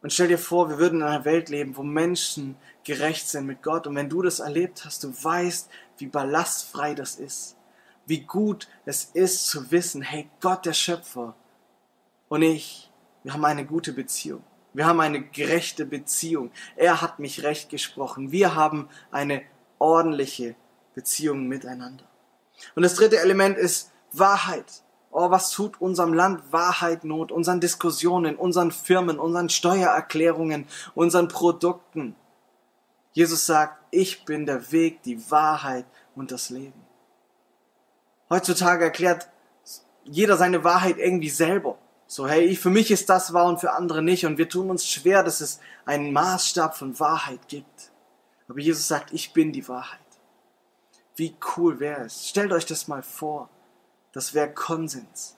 Und 0.00 0.10
stell 0.10 0.28
dir 0.28 0.38
vor, 0.38 0.70
wir 0.70 0.78
würden 0.78 1.00
in 1.00 1.06
einer 1.06 1.26
Welt 1.26 1.50
leben, 1.50 1.76
wo 1.76 1.82
Menschen 1.82 2.56
gerecht 2.82 3.28
sind 3.28 3.44
mit 3.44 3.62
Gott. 3.62 3.86
Und 3.86 3.94
wenn 3.94 4.08
du 4.08 4.22
das 4.22 4.38
erlebt 4.38 4.86
hast, 4.86 5.04
du 5.04 5.12
weißt, 5.12 5.68
wie 5.98 6.06
ballastfrei 6.06 6.94
das 6.94 7.16
ist. 7.16 7.58
Wie 8.06 8.20
gut 8.20 8.68
es 8.86 9.04
ist 9.12 9.48
zu 9.48 9.70
wissen, 9.70 10.00
hey, 10.00 10.30
Gott 10.40 10.64
der 10.64 10.72
Schöpfer 10.72 11.36
und 12.28 12.42
ich, 12.42 12.90
wir 13.22 13.32
haben 13.32 13.44
eine 13.44 13.64
gute 13.64 13.92
Beziehung. 13.92 14.42
Wir 14.72 14.86
haben 14.86 15.00
eine 15.00 15.22
gerechte 15.22 15.86
Beziehung. 15.86 16.50
Er 16.76 17.00
hat 17.00 17.18
mich 17.18 17.42
recht 17.42 17.70
gesprochen. 17.70 18.30
Wir 18.30 18.54
haben 18.54 18.88
eine 19.10 19.42
ordentliche 19.78 20.54
Beziehung 20.94 21.48
miteinander. 21.48 22.04
Und 22.74 22.82
das 22.82 22.94
dritte 22.94 23.18
Element 23.18 23.56
ist 23.56 23.92
Wahrheit. 24.12 24.82
Oh, 25.10 25.30
was 25.30 25.50
tut 25.50 25.80
unserem 25.80 26.12
Land 26.12 26.52
Wahrheit 26.52 27.04
Not, 27.04 27.32
unseren 27.32 27.60
Diskussionen, 27.60 28.36
unseren 28.36 28.70
Firmen, 28.70 29.18
unseren 29.18 29.48
Steuererklärungen, 29.48 30.66
unseren 30.94 31.28
Produkten. 31.28 32.14
Jesus 33.12 33.46
sagt, 33.46 33.82
ich 33.90 34.26
bin 34.26 34.44
der 34.44 34.72
Weg, 34.72 35.02
die 35.04 35.30
Wahrheit 35.30 35.86
und 36.14 36.32
das 36.32 36.50
Leben. 36.50 36.84
Heutzutage 38.28 38.84
erklärt 38.84 39.30
jeder 40.04 40.36
seine 40.36 40.64
Wahrheit 40.64 40.98
irgendwie 40.98 41.30
selber. 41.30 41.78
So, 42.06 42.28
hey, 42.28 42.54
für 42.54 42.70
mich 42.70 42.90
ist 42.90 43.08
das 43.08 43.32
wahr 43.32 43.46
und 43.46 43.60
für 43.60 43.72
andere 43.72 44.02
nicht. 44.02 44.26
Und 44.26 44.38
wir 44.38 44.48
tun 44.48 44.70
uns 44.70 44.86
schwer, 44.86 45.22
dass 45.22 45.40
es 45.40 45.60
einen 45.84 46.12
Maßstab 46.12 46.76
von 46.76 46.98
Wahrheit 47.00 47.48
gibt. 47.48 47.90
Aber 48.48 48.60
Jesus 48.60 48.86
sagt, 48.86 49.12
ich 49.12 49.32
bin 49.32 49.52
die 49.52 49.66
Wahrheit. 49.68 49.98
Wie 51.16 51.34
cool 51.56 51.80
wäre 51.80 52.04
es? 52.04 52.28
Stellt 52.28 52.52
euch 52.52 52.66
das 52.66 52.88
mal 52.88 53.02
vor. 53.02 53.48
Das 54.12 54.34
wäre 54.34 54.52
Konsens, 54.52 55.36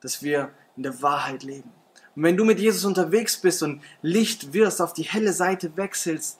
dass 0.00 0.22
wir 0.22 0.52
in 0.76 0.82
der 0.82 1.00
Wahrheit 1.02 1.42
leben. 1.42 1.72
Und 2.16 2.24
wenn 2.24 2.36
du 2.36 2.44
mit 2.44 2.58
Jesus 2.58 2.84
unterwegs 2.84 3.36
bist 3.36 3.62
und 3.62 3.82
Licht 4.02 4.52
wirst, 4.52 4.82
auf 4.82 4.92
die 4.92 5.04
helle 5.04 5.32
Seite 5.32 5.76
wechselst, 5.76 6.38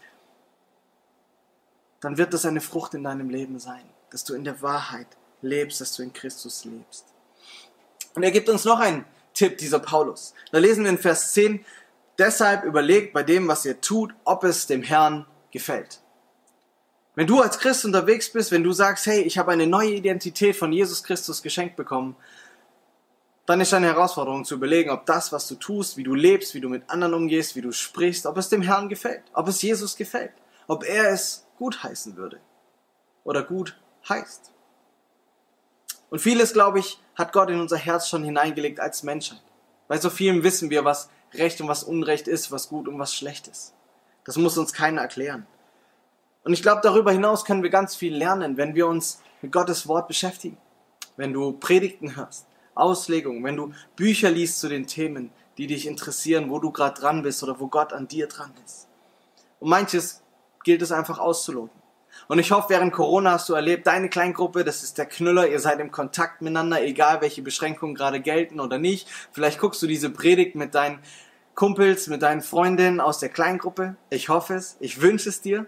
dann 2.01 2.17
wird 2.19 2.35
das 2.35 2.45
eine 2.45 2.61
Frucht 2.61 2.95
in 2.95 3.05
deinem 3.05 3.31
Leben 3.31 3.59
sein, 3.59 3.85
dass 4.11 4.25
du 4.25 4.35
in 4.35 4.45
der 4.45 4.63
Wahrheit 4.63 5.07
lebst, 5.43 5.81
dass 5.81 5.95
du 5.95 6.03
in 6.03 6.13
Christus 6.13 6.65
lebst. 6.65 7.07
Und 8.15 8.23
er 8.23 8.31
gibt 8.31 8.49
uns 8.49 8.65
noch 8.65 8.81
einen 8.81 9.05
Tipp 9.41 9.57
dieser 9.57 9.79
Paulus. 9.79 10.35
Da 10.53 10.59
lesen 10.59 10.85
wir 10.85 10.91
in 10.91 10.99
Vers 10.99 11.33
10, 11.33 11.65
deshalb 12.19 12.63
überlegt 12.65 13.15
bei 13.15 13.23
dem, 13.23 13.49
was 13.49 13.65
ihr 13.65 13.81
tut, 13.81 14.13
ob 14.25 14.45
es 14.45 14.67
dem 14.67 14.83
Herrn 14.83 15.25
gefällt. 15.51 16.03
Wenn 17.15 17.27
du 17.27 17.41
als 17.41 17.59
Christ 17.59 17.87
unterwegs 17.87 18.31
bist, 18.31 18.53
wenn 18.53 18.63
du 18.63 18.73
sagst, 18.73 19.07
hey, 19.07 19.23
ich 19.23 19.39
habe 19.39 19.51
eine 19.51 19.67
neue 19.67 19.93
Identität 19.93 20.57
von 20.57 20.73
Jesus 20.73 21.03
Christus 21.03 21.43
geschenkt 21.43 21.77
bekommen, 21.77 22.17
dann 23.47 23.63
ist 23.63 23.73
eine 23.73 23.87
Herausforderung 23.87 24.45
zu 24.45 24.57
überlegen, 24.57 24.91
ob 24.91 25.07
das, 25.07 25.33
was 25.33 25.49
du 25.49 25.55
tust, 25.55 25.97
wie 25.97 26.05
du 26.05 26.15
lebst, 26.15 26.55
wie 26.55 26.61
du 26.61 26.69
mit 26.69 26.91
anderen 26.91 27.15
umgehst, 27.15 27.57
wie 27.57 27.63
du 27.63 27.73
sprichst, 27.73 28.27
ob 28.27 28.37
es 28.37 28.51
dem 28.51 28.61
Herrn 28.61 28.91
gefällt, 28.91 29.23
ob 29.33 29.49
es 29.49 29.63
Jesus 29.63 29.97
gefällt, 29.97 30.33
ob 30.67 30.85
er 30.85 31.09
es 31.13 31.47
gut 31.57 31.83
heißen 31.83 32.19
würde 32.19 32.41
oder 33.25 33.43
gut 33.43 33.81
heißt. 34.07 34.53
Und 36.11 36.19
vieles, 36.19 36.53
glaube 36.53 36.81
ich, 36.81 37.01
hat 37.15 37.33
Gott 37.33 37.51
in 37.51 37.61
unser 37.61 37.77
Herz 37.77 38.09
schon 38.09 38.25
hineingelegt 38.25 38.81
als 38.81 39.03
Menschheit. 39.03 39.43
Bei 39.89 39.99
so 39.99 40.11
vielem 40.11 40.43
wissen 40.43 40.71
wir, 40.71 40.85
was 40.85 41.09
Recht 41.35 41.61
und 41.61 41.69
was 41.69 41.85
Unrecht 41.85 42.29
ist, 42.29 42.51
was 42.51 42.69
gut 42.69 42.89
und 42.89 42.99
was 42.99 43.15
schlecht 43.15 43.47
ist. 43.47 43.73
Das 44.25 44.37
muss 44.37 44.59
uns 44.59 44.73
keiner 44.73 45.03
erklären. 45.03 45.47
Und 46.45 46.53
ich 46.53 46.63
glaube, 46.63 46.81
darüber 46.83 47.13
hinaus 47.13 47.45
können 47.45 47.63
wir 47.63 47.71
ganz 47.71 47.95
viel 47.95 48.15
lernen, 48.15 48.57
wenn 48.57 48.75
wir 48.75 48.87
uns 48.87 49.23
mit 49.41 49.53
Gottes 49.53 49.87
Wort 49.87 50.09
beschäftigen. 50.09 50.59
Wenn 51.17 51.33
du 51.33 51.53
Predigten 51.53 52.17
hörst, 52.17 52.47
Auslegungen, 52.75 53.45
wenn 53.45 53.57
du 53.57 53.73
Bücher 53.95 54.31
liest 54.31 54.59
zu 54.59 54.69
den 54.69 54.87
Themen, 54.87 55.31
die 55.59 55.67
dich 55.67 55.87
interessieren, 55.87 56.51
wo 56.51 56.59
du 56.59 56.71
gerade 56.73 56.99
dran 56.99 57.23
bist 57.23 57.43
oder 57.43 57.61
wo 57.61 57.69
Gott 57.69 57.93
an 57.93 58.09
dir 58.09 58.27
dran 58.27 58.53
ist. 58.65 58.89
Und 59.59 59.69
manches 59.69 60.23
gilt 60.65 60.83
es 60.83 60.93
einfach 60.93 61.19
auszuloten. 61.19 61.80
Und 62.29 62.39
ich 62.39 62.53
hoffe, 62.53 62.71
während 62.71 62.93
Corona 62.93 63.33
hast 63.33 63.49
du 63.49 63.55
erlebt, 63.55 63.87
deine 63.87 64.09
Kleingruppe, 64.09 64.65
das 64.65 64.83
ist 64.83 64.99
der 64.99 65.07
Knüller, 65.07 65.49
ihr 65.49 65.61
seid 65.61 65.81
im 65.81 65.91
Kontakt 65.91 66.43
miteinander, 66.43 66.83
egal 66.83 67.21
welche 67.21 67.43
Beschränkungen 67.43 67.95
gerade 67.95 68.21
gelten 68.21 68.61
oder 68.61 68.79
nicht. 68.79 69.09
Vielleicht 69.33 69.59
guckst 69.59 69.83
du 69.83 69.87
diese 69.87 70.11
Predigt 70.11 70.55
mit 70.55 70.75
deinen 70.75 71.01
Kumpels, 71.55 72.07
mit 72.07 72.23
deinen 72.23 72.43
Freundinnen 72.43 73.01
aus 73.01 73.19
der 73.19 73.29
Kleingruppe. 73.29 73.97
Ich 74.11 74.29
hoffe 74.29 74.55
es, 74.55 74.77
ich 74.81 75.01
wünsche 75.01 75.29
es 75.29 75.41
dir. 75.41 75.67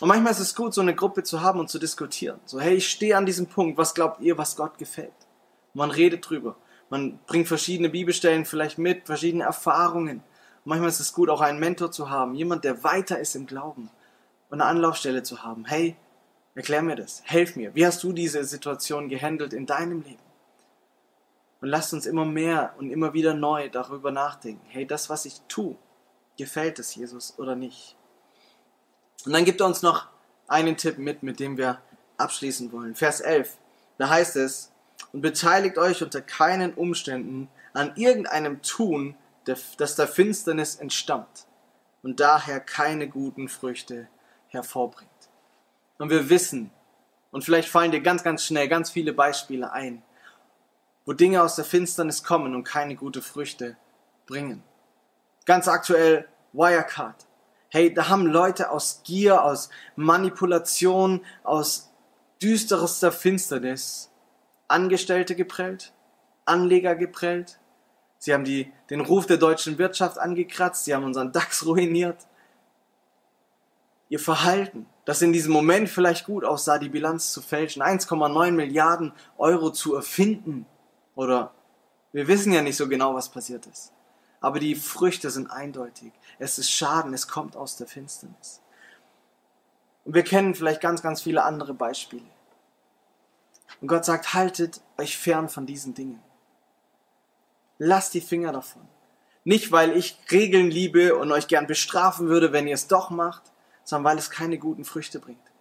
Und 0.00 0.08
manchmal 0.08 0.32
ist 0.32 0.40
es 0.40 0.54
gut, 0.54 0.74
so 0.74 0.80
eine 0.80 0.94
Gruppe 0.94 1.22
zu 1.22 1.42
haben 1.42 1.60
und 1.60 1.68
zu 1.68 1.78
diskutieren. 1.78 2.40
So, 2.44 2.60
hey, 2.60 2.74
ich 2.74 2.88
stehe 2.88 3.16
an 3.16 3.26
diesem 3.26 3.46
Punkt, 3.46 3.78
was 3.78 3.94
glaubt 3.94 4.20
ihr, 4.20 4.38
was 4.38 4.56
Gott 4.56 4.78
gefällt? 4.78 5.12
man 5.74 5.90
redet 5.90 6.28
drüber. 6.28 6.56
Man 6.90 7.18
bringt 7.26 7.48
verschiedene 7.48 7.88
Bibelstellen 7.88 8.44
vielleicht 8.44 8.78
mit, 8.78 9.06
verschiedene 9.06 9.44
Erfahrungen. 9.44 10.18
Und 10.18 10.66
manchmal 10.66 10.90
ist 10.90 11.00
es 11.00 11.12
gut, 11.12 11.30
auch 11.30 11.40
einen 11.40 11.58
Mentor 11.58 11.90
zu 11.90 12.10
haben, 12.10 12.34
jemand, 12.34 12.64
der 12.64 12.84
weiter 12.84 13.18
ist 13.18 13.34
im 13.34 13.46
Glauben 13.46 13.90
und 14.52 14.60
eine 14.60 14.70
Anlaufstelle 14.70 15.24
zu 15.24 15.42
haben. 15.42 15.64
Hey, 15.64 15.96
Erklär 16.54 16.82
mir 16.82 16.96
das. 16.96 17.22
Helf 17.24 17.56
mir. 17.56 17.74
Wie 17.74 17.86
hast 17.86 18.02
du 18.02 18.12
diese 18.12 18.44
Situation 18.44 19.08
gehandelt 19.08 19.52
in 19.52 19.66
deinem 19.66 20.02
Leben? 20.02 20.22
Und 21.60 21.68
lasst 21.68 21.92
uns 21.94 22.06
immer 22.06 22.24
mehr 22.24 22.74
und 22.76 22.90
immer 22.90 23.14
wieder 23.14 23.34
neu 23.34 23.68
darüber 23.70 24.10
nachdenken. 24.10 24.66
Hey, 24.68 24.86
das, 24.86 25.08
was 25.08 25.24
ich 25.24 25.40
tue, 25.48 25.76
gefällt 26.36 26.78
es 26.78 26.94
Jesus 26.94 27.34
oder 27.38 27.54
nicht? 27.54 27.96
Und 29.24 29.32
dann 29.32 29.44
gibt 29.44 29.60
er 29.60 29.66
uns 29.66 29.82
noch 29.82 30.08
einen 30.48 30.76
Tipp 30.76 30.98
mit, 30.98 31.22
mit 31.22 31.40
dem 31.40 31.56
wir 31.56 31.80
abschließen 32.18 32.72
wollen. 32.72 32.94
Vers 32.94 33.20
11. 33.20 33.56
Da 33.96 34.08
heißt 34.08 34.36
es, 34.36 34.72
und 35.12 35.22
beteiligt 35.22 35.78
euch 35.78 36.02
unter 36.02 36.20
keinen 36.20 36.74
Umständen 36.74 37.48
an 37.72 37.92
irgendeinem 37.96 38.60
Tun, 38.60 39.14
das 39.44 39.96
der 39.96 40.08
Finsternis 40.08 40.76
entstammt 40.76 41.46
und 42.02 42.20
daher 42.20 42.60
keine 42.60 43.08
guten 43.08 43.48
Früchte 43.48 44.08
hervorbringt. 44.52 45.10
Und 45.98 46.10
wir 46.10 46.28
wissen, 46.28 46.70
und 47.30 47.44
vielleicht 47.44 47.68
fallen 47.68 47.90
dir 47.90 48.00
ganz, 48.00 48.22
ganz 48.22 48.44
schnell 48.44 48.68
ganz 48.68 48.90
viele 48.90 49.12
Beispiele 49.12 49.72
ein, 49.72 50.02
wo 51.04 51.12
Dinge 51.12 51.42
aus 51.42 51.56
der 51.56 51.64
Finsternis 51.64 52.22
kommen 52.22 52.54
und 52.54 52.64
keine 52.64 52.94
gute 52.94 53.22
Früchte 53.22 53.76
bringen. 54.26 54.62
Ganz 55.46 55.66
aktuell 55.66 56.28
Wirecard. 56.52 57.26
Hey, 57.70 57.92
da 57.92 58.08
haben 58.08 58.26
Leute 58.26 58.70
aus 58.70 59.02
Gier, 59.02 59.42
aus 59.42 59.70
Manipulation, 59.96 61.24
aus 61.42 61.90
düsterster 62.42 63.10
Finsternis 63.10 64.10
Angestellte 64.68 65.34
geprellt, 65.34 65.92
Anleger 66.44 66.94
geprellt. 66.94 67.58
Sie 68.18 68.32
haben 68.32 68.44
die, 68.44 68.72
den 68.90 69.00
Ruf 69.00 69.26
der 69.26 69.36
deutschen 69.36 69.78
Wirtschaft 69.78 70.18
angekratzt, 70.18 70.84
sie 70.84 70.94
haben 70.94 71.04
unseren 71.04 71.32
DAX 71.32 71.66
ruiniert. 71.66 72.26
Ihr 74.12 74.20
Verhalten, 74.20 74.84
das 75.06 75.22
in 75.22 75.32
diesem 75.32 75.54
Moment 75.54 75.88
vielleicht 75.88 76.26
gut 76.26 76.44
aussah, 76.44 76.76
die 76.76 76.90
Bilanz 76.90 77.32
zu 77.32 77.40
fälschen, 77.40 77.82
1,9 77.82 78.50
Milliarden 78.50 79.14
Euro 79.38 79.70
zu 79.70 79.94
erfinden, 79.94 80.66
oder 81.14 81.54
wir 82.12 82.28
wissen 82.28 82.52
ja 82.52 82.60
nicht 82.60 82.76
so 82.76 82.90
genau, 82.90 83.14
was 83.14 83.30
passiert 83.30 83.64
ist. 83.64 83.90
Aber 84.42 84.60
die 84.60 84.74
Früchte 84.74 85.30
sind 85.30 85.50
eindeutig. 85.50 86.12
Es 86.38 86.58
ist 86.58 86.70
Schaden, 86.70 87.14
es 87.14 87.26
kommt 87.26 87.56
aus 87.56 87.78
der 87.78 87.86
Finsternis. 87.86 88.60
Und 90.04 90.14
wir 90.14 90.24
kennen 90.24 90.54
vielleicht 90.54 90.82
ganz, 90.82 91.00
ganz 91.00 91.22
viele 91.22 91.42
andere 91.42 91.72
Beispiele. 91.72 92.28
Und 93.80 93.88
Gott 93.88 94.04
sagt, 94.04 94.34
haltet 94.34 94.82
euch 94.98 95.16
fern 95.16 95.48
von 95.48 95.64
diesen 95.64 95.94
Dingen. 95.94 96.22
Lasst 97.78 98.12
die 98.12 98.20
Finger 98.20 98.52
davon. 98.52 98.86
Nicht, 99.44 99.72
weil 99.72 99.96
ich 99.96 100.18
Regeln 100.30 100.70
liebe 100.70 101.16
und 101.16 101.32
euch 101.32 101.48
gern 101.48 101.66
bestrafen 101.66 102.28
würde, 102.28 102.52
wenn 102.52 102.66
ihr 102.66 102.74
es 102.74 102.88
doch 102.88 103.08
macht, 103.08 103.51
sondern 103.84 104.12
weil 104.12 104.18
es 104.18 104.30
keine 104.30 104.58
guten 104.58 104.84
Früchte 104.84 105.18
bringt. 105.18 105.52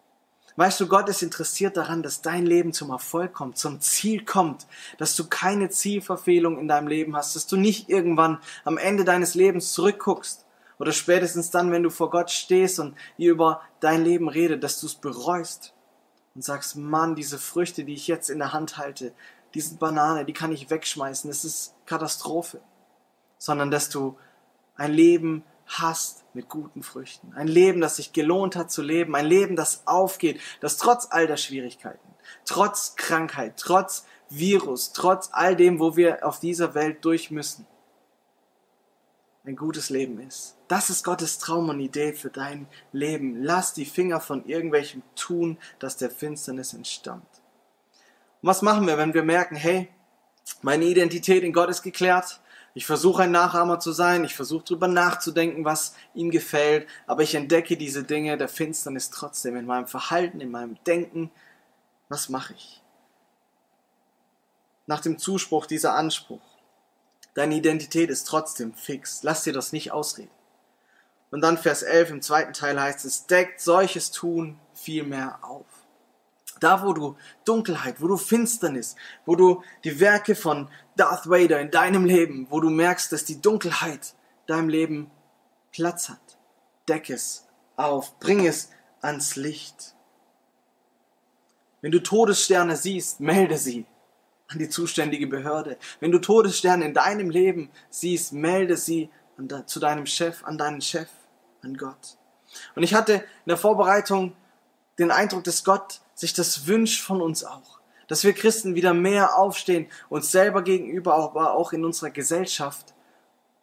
Weißt 0.58 0.80
du, 0.80 0.88
Gott 0.88 1.08
ist 1.08 1.22
interessiert 1.22 1.78
daran, 1.78 2.04
dass 2.04 2.22
dein 2.22 2.46
Leben 2.46 2.74
zum 2.74 2.90
Erfolg 2.90 3.34
kommt, 3.34 3.58
zum 3.58 3.80
Ziel 3.80 4.26
kommt, 4.26 4.68
dass 4.98 5.16
du 5.16 5.28
keine 5.28 5.70
Zielverfehlung 5.70 6.60
in 6.60 6.68
deinem 6.68 6.88
Leben 6.88 7.16
hast, 7.16 7.36
dass 7.36 7.48
du 7.48 7.56
nicht 7.56 7.90
irgendwann 7.90 8.40
am 8.66 8.78
Ende 8.78 9.06
deines 9.06 9.34
Lebens 9.34 9.72
zurückguckst 9.72 10.46
oder 10.78 10.92
spätestens 10.92 11.52
dann, 11.52 11.72
wenn 11.72 11.84
du 11.84 11.90
vor 11.90 12.10
Gott 12.10 12.32
stehst 12.32 12.80
und 12.80 12.96
ihr 13.18 13.32
über 13.32 13.62
dein 13.80 14.04
Leben 14.04 14.28
redet, 14.28 14.64
dass 14.64 14.80
du 14.82 14.88
es 14.88 14.96
bereust 14.96 15.74
und 16.36 16.44
sagst, 16.44 16.76
Mann, 16.76 17.16
diese 17.16 17.40
Früchte, 17.40 17.86
die 17.86 17.94
ich 17.94 18.08
jetzt 18.08 18.30
in 18.30 18.40
der 18.40 18.52
Hand 18.52 18.78
halte, 18.78 19.14
die 19.54 19.62
sind 19.62 19.80
Banane, 19.80 20.26
die 20.26 20.34
kann 20.34 20.52
ich 20.52 20.70
wegschmeißen, 20.70 21.30
das 21.30 21.46
ist 21.46 21.76
Katastrophe. 21.86 22.62
Sondern 23.38 23.72
dass 23.72 23.90
du 23.90 24.18
ein 24.76 24.92
Leben 24.92 25.44
hast 25.80 26.24
mit 26.34 26.50
guten 26.50 26.84
Früchten. 26.84 27.34
Ein 27.34 27.48
Leben, 27.48 27.82
das 27.82 27.98
sich 27.98 28.14
gelohnt 28.14 28.56
hat 28.56 28.72
zu 28.72 28.82
leben. 28.82 29.16
Ein 29.16 29.26
Leben, 29.26 29.56
das 29.56 29.84
aufgeht, 29.86 30.40
das 30.60 30.78
trotz 30.78 31.08
all 31.10 31.28
der 31.28 31.38
Schwierigkeiten, 31.38 32.08
trotz 32.46 32.96
Krankheit, 32.96 33.58
trotz 33.58 34.06
Virus, 34.30 34.94
trotz 34.94 35.30
all 35.32 35.56
dem, 35.56 35.80
wo 35.80 35.96
wir 35.96 36.26
auf 36.26 36.40
dieser 36.40 36.74
Welt 36.74 37.04
durch 37.04 37.32
müssen, 37.32 37.68
ein 39.44 39.56
gutes 39.56 39.90
Leben 39.90 40.20
ist. 40.20 40.58
Das 40.68 40.90
ist 40.90 41.04
Gottes 41.04 41.40
Traum 41.40 41.70
und 41.70 41.80
Idee 41.80 42.14
für 42.14 42.30
dein 42.30 42.68
Leben. 42.92 43.42
Lass 43.42 43.74
die 43.74 43.86
Finger 43.86 44.20
von 44.20 44.46
irgendwelchem 44.46 45.02
tun, 45.16 45.58
das 45.80 45.98
der 45.98 46.12
Finsternis 46.12 46.74
entstammt. 46.74 47.42
Und 48.42 48.48
was 48.48 48.62
machen 48.62 48.88
wir, 48.88 48.98
wenn 48.98 49.14
wir 49.14 49.24
merken, 49.24 49.56
hey, 49.56 49.90
meine 50.62 50.86
Identität 50.86 51.44
in 51.44 51.54
Gott 51.54 51.70
ist 51.70 51.82
geklärt, 51.82 52.40
ich 52.74 52.86
versuche 52.86 53.24
ein 53.24 53.32
Nachahmer 53.32 53.80
zu 53.80 53.92
sein, 53.92 54.24
ich 54.24 54.36
versuche 54.36 54.64
drüber 54.64 54.88
nachzudenken, 54.88 55.66
was 55.66 55.96
ihm 56.14 56.32
gefällt, 56.32 56.88
aber 57.06 57.24
ich 57.24 57.36
entdecke 57.36 57.76
diese 57.76 58.04
Dinge 58.04 58.38
der 58.38 58.48
Finsternis 58.48 59.10
trotzdem 59.10 59.58
in 59.58 59.66
meinem 59.66 59.88
Verhalten, 59.88 60.40
in 60.40 60.52
meinem 60.52 60.82
Denken. 60.86 61.32
Was 62.08 62.30
mache 62.30 62.54
ich? 62.54 62.82
Nach 64.88 65.02
dem 65.02 65.18
Zuspruch 65.18 65.66
dieser 65.66 65.96
Anspruch. 65.96 66.42
Deine 67.34 67.56
Identität 67.56 68.10
ist 68.10 68.28
trotzdem 68.28 68.74
fix. 68.74 69.24
Lass 69.24 69.44
dir 69.44 69.54
das 69.54 69.74
nicht 69.74 69.92
ausreden. 69.92 70.32
Und 71.30 71.42
dann 71.42 71.58
Vers 71.58 71.82
11 71.82 72.10
im 72.10 72.22
zweiten 72.22 72.54
Teil 72.54 72.80
heißt 72.80 73.06
es, 73.06 73.26
deckt 73.26 73.62
solches 73.62 74.12
Tun 74.12 74.60
vielmehr 74.74 75.40
auf. 75.44 75.66
Da, 76.60 76.86
wo 76.86 76.94
du 76.94 77.16
Dunkelheit, 77.46 78.02
wo 78.02 78.08
du 78.08 78.18
Finsternis, 78.18 78.96
wo 79.26 79.36
du 79.36 79.64
die 79.84 80.00
Werke 80.00 80.36
von 80.36 80.70
Darth 80.96 81.30
Vader 81.30 81.60
in 81.60 81.72
deinem 81.72 82.06
Leben, 82.06 82.48
wo 82.50 82.60
du 82.60 82.70
merkst, 82.70 83.12
dass 83.12 83.26
die 83.26 83.42
Dunkelheit 83.42 84.16
deinem 84.48 84.70
Leben 84.70 85.12
Platz 85.72 86.10
hat, 86.10 86.38
deck 86.88 87.10
es 87.10 87.48
auf, 87.78 88.20
bring 88.20 88.46
es 88.46 88.70
ans 89.02 89.36
Licht. 89.36 89.96
Wenn 91.82 91.92
du 91.92 92.00
Todessterne 92.00 92.76
siehst, 92.76 93.20
melde 93.20 93.58
sie 93.58 93.86
an 94.48 94.60
die 94.60 94.70
zuständige 94.70 95.28
Behörde. 95.28 95.78
Wenn 96.00 96.12
du 96.12 96.20
Todessterne 96.20 96.86
in 96.86 96.94
deinem 96.94 97.30
Leben 97.30 97.72
siehst, 97.90 98.34
melde 98.34 98.78
sie 98.78 99.10
zu 99.66 99.80
deinem 99.80 100.06
Chef, 100.06 100.44
an 100.44 100.58
deinen 100.58 100.82
Chef, 100.82 101.10
an 101.64 101.76
Gott. 101.76 102.18
Und 102.76 102.84
ich 102.84 102.94
hatte 102.94 103.14
in 103.14 103.48
der 103.48 103.58
Vorbereitung 103.58 104.36
den 105.00 105.10
Eindruck, 105.10 105.44
dass 105.46 105.64
Gott 105.64 106.02
sich 106.22 106.34
das 106.34 106.68
wünscht 106.68 107.02
von 107.02 107.22
uns 107.22 107.44
auch. 107.44 107.80
Dass 108.08 108.24
wir 108.24 108.34
Christen 108.34 108.76
wieder 108.76 108.94
mehr 108.94 109.38
aufstehen, 109.38 109.88
uns 110.08 110.32
selber 110.32 110.64
gegenüber, 110.64 111.16
aber 111.16 111.54
auch 111.54 111.74
in 111.74 111.84
unserer 111.84 112.12
Gesellschaft 112.12 112.94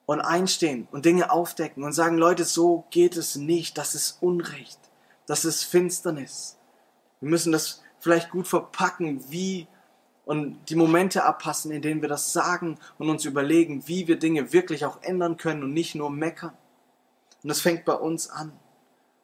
und 0.07 0.21
einstehen 0.21 0.89
und 0.91 1.05
Dinge 1.05 1.31
aufdecken 1.31 1.85
und 1.85 1.93
sagen, 1.93 2.19
Leute, 2.19 2.45
so 2.45 2.85
geht 2.91 3.17
es 3.17 3.37
nicht, 3.37 3.79
das 3.79 3.95
ist 3.95 4.19
Unrecht, 4.21 4.81
das 5.27 5.45
ist 5.45 5.65
Finsternis. 5.65 6.59
Wir 7.21 7.31
müssen 7.31 7.53
das 7.53 7.83
vielleicht 8.01 8.31
gut 8.31 8.49
verpacken, 8.49 9.25
wie 9.31 9.69
und 10.25 10.59
die 10.69 10.77
Momente 10.77 11.25
abpassen, 11.25 11.71
in 11.71 11.81
denen 11.81 12.03
wir 12.03 12.09
das 12.09 12.33
sagen 12.33 12.79
und 12.99 13.09
uns 13.09 13.25
überlegen, 13.25 13.87
wie 13.87 14.09
wir 14.09 14.19
Dinge 14.19 14.53
wirklich 14.53 14.85
auch 14.85 15.01
ändern 15.03 15.37
können 15.37 15.63
und 15.63 15.73
nicht 15.73 15.95
nur 15.95 16.11
meckern. 16.11 16.57
Und 17.43 17.51
es 17.51 17.61
fängt 17.61 17.85
bei 17.85 17.95
uns 17.95 18.29
an, 18.29 18.53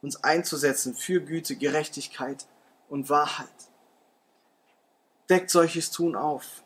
uns 0.03 0.23
einzusetzen 0.23 0.95
für 0.95 1.21
Güte, 1.21 1.57
Gerechtigkeit 1.57 2.47
und 2.89 3.09
Wahrheit. 3.11 3.49
Deckt 5.29 5.51
solches 5.51 5.91
Tun 5.91 6.17
auf. 6.17 6.63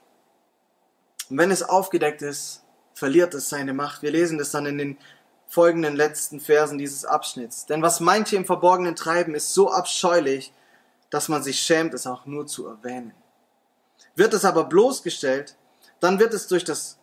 Und 1.30 1.38
wenn 1.38 1.50
es 1.50 1.62
aufgedeckt 1.62 2.22
ist, 2.22 2.64
verliert 2.94 3.34
es 3.34 3.48
seine 3.48 3.72
Macht. 3.72 4.02
Wir 4.02 4.10
lesen 4.10 4.38
das 4.38 4.50
dann 4.50 4.66
in 4.66 4.78
den 4.78 4.98
folgenden 5.46 5.96
letzten 5.96 6.40
Versen 6.40 6.78
dieses 6.78 7.04
Abschnitts. 7.04 7.66
Denn 7.66 7.82
was 7.82 8.00
manche 8.00 8.36
im 8.36 8.44
Verborgenen 8.44 8.96
treiben, 8.96 9.34
ist 9.34 9.54
so 9.54 9.70
abscheulich, 9.70 10.52
dass 11.10 11.28
man 11.28 11.42
sich 11.42 11.60
schämt, 11.60 11.94
es 11.94 12.06
auch 12.06 12.26
nur 12.26 12.46
zu 12.46 12.66
erwähnen. 12.66 13.14
Wird 14.14 14.34
es 14.34 14.44
aber 14.44 14.64
bloßgestellt, 14.64 15.56
dann 16.00 16.18
wird 16.18 16.34
es 16.34 16.48
durch, 16.48 16.64
das, 16.64 16.98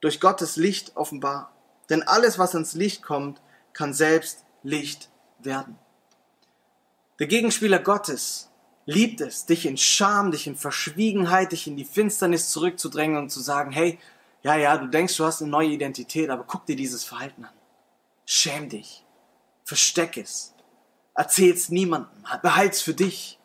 durch 0.00 0.20
Gottes 0.20 0.56
Licht 0.56 0.96
offenbar. 0.96 1.52
Denn 1.90 2.02
alles, 2.02 2.38
was 2.38 2.54
ans 2.54 2.74
Licht 2.74 3.02
kommt, 3.02 3.40
kann 3.72 3.94
selbst 3.94 4.44
Licht 4.62 5.10
werden. 5.38 5.78
Der 7.18 7.26
Gegenspieler 7.26 7.78
Gottes 7.78 8.50
liebt 8.86 9.20
es, 9.20 9.46
dich 9.46 9.66
in 9.66 9.76
Scham, 9.76 10.30
dich 10.30 10.46
in 10.46 10.56
Verschwiegenheit, 10.56 11.52
dich 11.52 11.66
in 11.66 11.76
die 11.76 11.84
Finsternis 11.84 12.50
zurückzudrängen 12.50 13.16
und 13.16 13.30
zu 13.30 13.40
sagen, 13.40 13.72
hey, 13.72 13.98
ja, 14.42 14.56
ja, 14.56 14.76
du 14.76 14.88
denkst, 14.88 15.16
du 15.16 15.24
hast 15.24 15.40
eine 15.40 15.50
neue 15.50 15.68
Identität, 15.68 16.28
aber 16.28 16.44
guck 16.44 16.66
dir 16.66 16.76
dieses 16.76 17.04
Verhalten 17.04 17.44
an. 17.44 17.54
Schäm 18.26 18.68
dich. 18.68 19.04
Versteck 19.64 20.18
es. 20.18 20.54
Erzähl's 21.14 21.70
niemandem. 21.70 22.24
Behalt's 22.42 22.82
für 22.82 22.94
dich. 22.94 23.38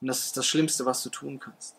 Und 0.00 0.06
das 0.06 0.24
ist 0.26 0.36
das 0.36 0.46
Schlimmste, 0.46 0.86
was 0.86 1.02
du 1.02 1.10
tun 1.10 1.38
kannst. 1.38 1.76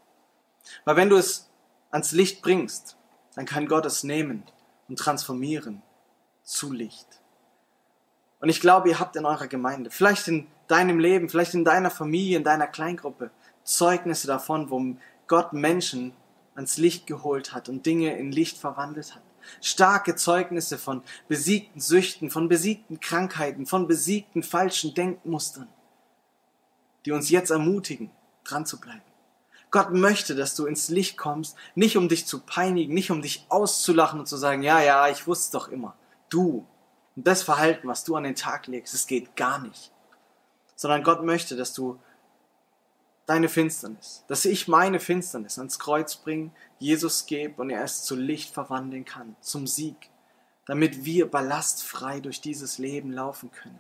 Weil 0.85 0.95
wenn 0.95 1.09
du 1.09 1.17
es 1.17 1.49
ans 1.89 2.11
Licht 2.11 2.43
bringst, 2.43 2.95
dann 3.35 3.45
kann 3.45 3.67
Gott 3.67 3.85
es 3.85 4.03
nehmen 4.03 4.43
und 4.87 4.99
transformieren 4.99 5.81
zu 6.43 6.71
Licht. 6.71 7.07
Und 8.39 8.49
ich 8.49 8.59
glaube, 8.59 8.89
ihr 8.89 8.99
habt 8.99 9.15
in 9.15 9.25
eurer 9.25 9.47
Gemeinde, 9.47 9.89
vielleicht 9.89 10.27
in 10.27 10.47
deinem 10.71 10.99
Leben, 10.99 11.29
vielleicht 11.29 11.53
in 11.53 11.65
deiner 11.65 11.91
Familie, 11.91 12.37
in 12.37 12.43
deiner 12.43 12.67
Kleingruppe 12.67 13.31
Zeugnisse 13.63 14.27
davon, 14.27 14.69
wo 14.69 14.95
Gott 15.27 15.53
Menschen 15.53 16.13
ans 16.55 16.77
Licht 16.77 17.07
geholt 17.07 17.53
hat 17.53 17.69
und 17.69 17.85
Dinge 17.85 18.17
in 18.17 18.31
Licht 18.31 18.57
verwandelt 18.57 19.15
hat. 19.15 19.21
Starke 19.61 20.15
Zeugnisse 20.15 20.77
von 20.77 21.03
besiegten 21.27 21.79
Süchten, 21.81 22.29
von 22.29 22.47
besiegten 22.47 22.99
Krankheiten, 22.99 23.65
von 23.65 23.87
besiegten 23.87 24.43
falschen 24.43 24.93
Denkmustern. 24.93 25.67
die 27.05 27.11
uns 27.11 27.31
jetzt 27.31 27.49
ermutigen, 27.49 28.11
dran 28.43 28.65
zu 28.67 28.79
bleiben. 28.79 29.01
Gott 29.71 29.91
möchte, 29.91 30.35
dass 30.35 30.55
du 30.55 30.67
ins 30.67 30.89
Licht 30.89 31.17
kommst, 31.17 31.55
nicht 31.73 31.97
um 31.97 32.09
dich 32.09 32.27
zu 32.27 32.41
peinigen, 32.41 32.93
nicht 32.93 33.09
um 33.09 33.23
dich 33.23 33.45
auszulachen 33.49 34.19
und 34.19 34.27
zu 34.27 34.37
sagen, 34.37 34.61
ja, 34.61 34.81
ja, 34.81 35.07
ich 35.07 35.25
wusste 35.25 35.45
es 35.45 35.51
doch 35.51 35.69
immer. 35.69 35.95
Du 36.29 36.67
und 37.15 37.25
das 37.25 37.41
Verhalten, 37.41 37.87
was 37.87 38.03
du 38.03 38.15
an 38.15 38.23
den 38.23 38.35
Tag 38.35 38.67
legst, 38.67 38.93
es 38.93 39.07
geht 39.07 39.35
gar 39.35 39.59
nicht. 39.59 39.91
Sondern 40.81 41.03
Gott 41.03 41.23
möchte, 41.23 41.55
dass 41.55 41.75
du 41.75 41.99
deine 43.27 43.49
Finsternis, 43.49 44.23
dass 44.27 44.45
ich 44.45 44.67
meine 44.67 44.99
Finsternis 44.99 45.59
ans 45.59 45.77
Kreuz 45.77 46.15
bringe, 46.15 46.49
Jesus 46.79 47.27
gebe 47.27 47.61
und 47.61 47.69
er 47.69 47.83
es 47.83 48.01
zu 48.03 48.15
Licht 48.15 48.51
verwandeln 48.51 49.05
kann, 49.05 49.35
zum 49.41 49.67
Sieg, 49.67 50.09
damit 50.65 51.05
wir 51.05 51.29
ballastfrei 51.29 52.19
durch 52.19 52.41
dieses 52.41 52.79
Leben 52.79 53.11
laufen 53.11 53.51
können. 53.51 53.79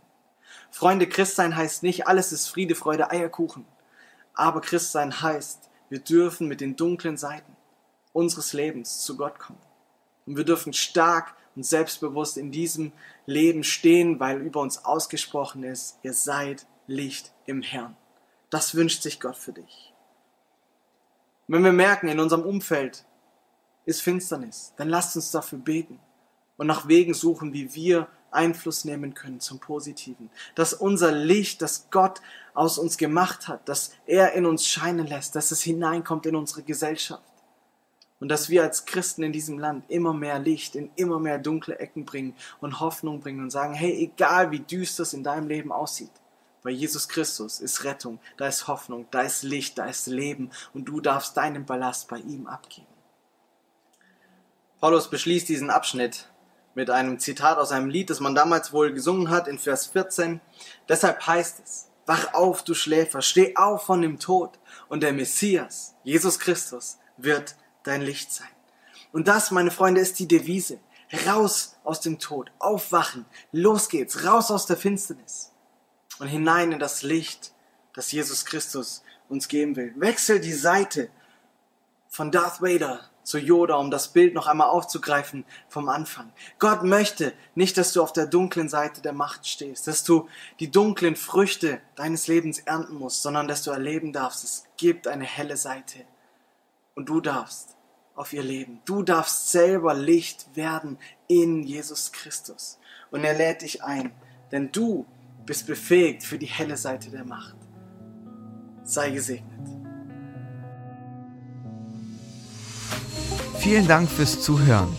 Freunde, 0.69 1.09
Christsein 1.09 1.55
heißt 1.55 1.81
nicht, 1.81 2.05
alles 2.05 2.31
ist 2.31 2.47
Friede, 2.49 2.75
Freude, 2.75 3.09
Eierkuchen. 3.09 3.65
Aber 4.35 4.61
Christsein 4.61 5.23
heißt, 5.23 5.71
wir 5.89 6.01
dürfen 6.01 6.47
mit 6.47 6.61
den 6.61 6.75
dunklen 6.75 7.17
Seiten 7.17 7.57
unseres 8.13 8.53
Lebens 8.53 9.01
zu 9.01 9.17
Gott 9.17 9.39
kommen. 9.39 9.57
Und 10.27 10.37
wir 10.37 10.45
dürfen 10.45 10.71
stark 10.71 11.33
und 11.55 11.65
selbstbewusst 11.65 12.37
in 12.37 12.51
diesem 12.51 12.91
Leben 13.25 13.63
stehen, 13.63 14.19
weil 14.19 14.39
über 14.39 14.61
uns 14.61 14.85
ausgesprochen 14.85 15.63
ist, 15.63 15.97
ihr 16.03 16.13
seid 16.13 16.67
Licht 16.87 17.31
im 17.45 17.61
Herrn. 17.61 17.95
Das 18.49 18.75
wünscht 18.75 19.01
sich 19.01 19.19
Gott 19.19 19.37
für 19.37 19.53
dich. 19.53 19.93
wenn 21.47 21.63
wir 21.63 21.71
merken, 21.71 22.07
in 22.07 22.19
unserem 22.19 22.43
Umfeld 22.43 23.05
ist 23.85 24.01
Finsternis, 24.01 24.73
dann 24.77 24.89
lasst 24.89 25.15
uns 25.15 25.31
dafür 25.31 25.59
beten 25.59 25.99
und 26.57 26.67
nach 26.67 26.87
Wegen 26.87 27.13
suchen, 27.13 27.53
wie 27.53 27.73
wir 27.73 28.07
Einfluss 28.31 28.85
nehmen 28.85 29.13
können 29.13 29.39
zum 29.39 29.59
Positiven. 29.59 30.29
Dass 30.55 30.73
unser 30.73 31.11
Licht, 31.11 31.61
das 31.61 31.89
Gott 31.91 32.21
aus 32.53 32.77
uns 32.77 32.97
gemacht 32.97 33.47
hat, 33.47 33.67
dass 33.67 33.93
er 34.05 34.33
in 34.33 34.45
uns 34.45 34.67
scheinen 34.67 35.07
lässt, 35.07 35.35
dass 35.35 35.51
es 35.51 35.61
hineinkommt 35.61 36.25
in 36.25 36.35
unsere 36.35 36.63
Gesellschaft. 36.63 37.23
Und 38.19 38.29
dass 38.29 38.49
wir 38.49 38.61
als 38.61 38.85
Christen 38.85 39.23
in 39.23 39.33
diesem 39.33 39.57
Land 39.57 39.83
immer 39.89 40.13
mehr 40.13 40.37
Licht 40.37 40.75
in 40.75 40.91
immer 40.95 41.19
mehr 41.19 41.39
dunkle 41.39 41.79
Ecken 41.79 42.05
bringen 42.05 42.35
und 42.59 42.79
Hoffnung 42.79 43.19
bringen 43.19 43.41
und 43.41 43.49
sagen, 43.49 43.73
hey, 43.73 43.93
egal 43.93 44.51
wie 44.51 44.59
düster 44.59 45.03
es 45.03 45.13
in 45.13 45.23
deinem 45.23 45.47
Leben 45.47 45.71
aussieht, 45.71 46.11
bei 46.63 46.69
Jesus 46.69 47.07
Christus 47.07 47.59
ist 47.59 47.83
Rettung, 47.83 48.19
da 48.37 48.47
ist 48.47 48.67
Hoffnung, 48.67 49.07
da 49.11 49.21
ist 49.21 49.43
Licht, 49.43 49.77
da 49.77 49.85
ist 49.85 50.07
Leben 50.07 50.51
und 50.73 50.85
du 50.85 51.01
darfst 51.01 51.35
deinen 51.37 51.65
Ballast 51.65 52.07
bei 52.07 52.17
ihm 52.17 52.47
abgeben. 52.47 52.87
Paulus 54.79 55.09
beschließt 55.09 55.49
diesen 55.49 55.69
Abschnitt 55.69 56.29
mit 56.73 56.89
einem 56.89 57.19
Zitat 57.19 57.57
aus 57.57 57.71
einem 57.71 57.89
Lied, 57.89 58.09
das 58.09 58.19
man 58.19 58.35
damals 58.35 58.73
wohl 58.73 58.93
gesungen 58.93 59.29
hat, 59.29 59.47
in 59.47 59.59
Vers 59.59 59.87
14. 59.87 60.39
Deshalb 60.87 61.25
heißt 61.25 61.61
es, 61.63 61.89
wach 62.05 62.33
auf, 62.33 62.63
du 62.63 62.73
Schläfer, 62.73 63.21
steh 63.21 63.55
auf 63.55 63.83
von 63.83 64.01
dem 64.01 64.19
Tod 64.19 64.59
und 64.87 65.03
der 65.03 65.13
Messias, 65.13 65.95
Jesus 66.03 66.39
Christus, 66.39 66.97
wird 67.17 67.55
dein 67.83 68.01
Licht 68.01 68.31
sein. 68.31 68.47
Und 69.11 69.27
das, 69.27 69.51
meine 69.51 69.71
Freunde, 69.71 70.01
ist 70.01 70.19
die 70.19 70.27
Devise. 70.27 70.79
Raus 71.27 71.75
aus 71.83 71.99
dem 71.99 72.19
Tod, 72.19 72.51
aufwachen, 72.57 73.25
los 73.51 73.89
geht's, 73.89 74.23
raus 74.23 74.49
aus 74.49 74.65
der 74.65 74.77
Finsternis 74.77 75.51
und 76.21 76.27
hinein 76.27 76.71
in 76.71 76.77
das 76.77 77.01
Licht, 77.01 77.51
das 77.93 78.11
Jesus 78.11 78.45
Christus 78.45 79.03
uns 79.27 79.47
geben 79.47 79.75
will. 79.75 79.91
Wechsel 79.97 80.39
die 80.39 80.53
Seite 80.53 81.09
von 82.09 82.31
Darth 82.31 82.61
Vader 82.61 83.09
zu 83.23 83.39
Yoda, 83.39 83.75
um 83.75 83.89
das 83.89 84.09
Bild 84.09 84.35
noch 84.35 84.45
einmal 84.45 84.69
aufzugreifen 84.69 85.45
vom 85.67 85.89
Anfang. 85.89 86.31
Gott 86.59 86.83
möchte 86.83 87.33
nicht, 87.55 87.75
dass 87.75 87.91
du 87.93 88.03
auf 88.03 88.13
der 88.13 88.27
dunklen 88.27 88.69
Seite 88.69 89.01
der 89.01 89.13
Macht 89.13 89.47
stehst, 89.47 89.87
dass 89.87 90.03
du 90.03 90.29
die 90.59 90.69
dunklen 90.69 91.15
Früchte 91.15 91.81
deines 91.95 92.27
Lebens 92.27 92.59
ernten 92.59 92.95
musst, 92.95 93.23
sondern 93.23 93.47
dass 93.47 93.63
du 93.63 93.71
erleben 93.71 94.13
darfst, 94.13 94.43
es 94.43 94.65
gibt 94.77 95.07
eine 95.07 95.25
helle 95.25 95.57
Seite 95.57 96.05
und 96.93 97.09
du 97.09 97.19
darfst 97.19 97.75
auf 98.15 98.31
ihr 98.31 98.43
Leben. 98.43 98.79
Du 98.85 99.01
darfst 99.01 99.49
selber 99.49 99.95
Licht 99.95 100.55
werden 100.55 100.99
in 101.27 101.63
Jesus 101.63 102.11
Christus. 102.11 102.77
Und 103.09 103.23
er 103.23 103.33
lädt 103.33 103.63
dich 103.63 103.83
ein, 103.83 104.11
denn 104.51 104.71
du 104.71 105.07
bist 105.45 105.67
befähigt 105.67 106.23
für 106.23 106.37
die 106.37 106.45
helle 106.45 106.77
Seite 106.77 107.09
der 107.09 107.25
Macht. 107.25 107.57
Sei 108.83 109.09
gesegnet. 109.11 109.59
Vielen 113.59 113.87
Dank 113.87 114.09
fürs 114.09 114.41
Zuhören. 114.41 114.89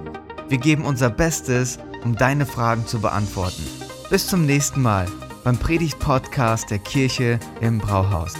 Wir 0.47 0.57
geben 0.57 0.85
unser 0.85 1.09
Bestes, 1.09 1.79
um 2.03 2.15
deine 2.15 2.45
Fragen 2.45 2.85
zu 2.85 2.99
beantworten. 2.99 3.63
Bis 4.09 4.27
zum 4.27 4.45
nächsten 4.45 4.81
Mal 4.81 5.07
beim 5.43 5.57
Predigt-Podcast 5.57 6.69
der 6.69 6.79
Kirche 6.79 7.39
im 7.61 7.77
Brauhaus. 7.79 8.33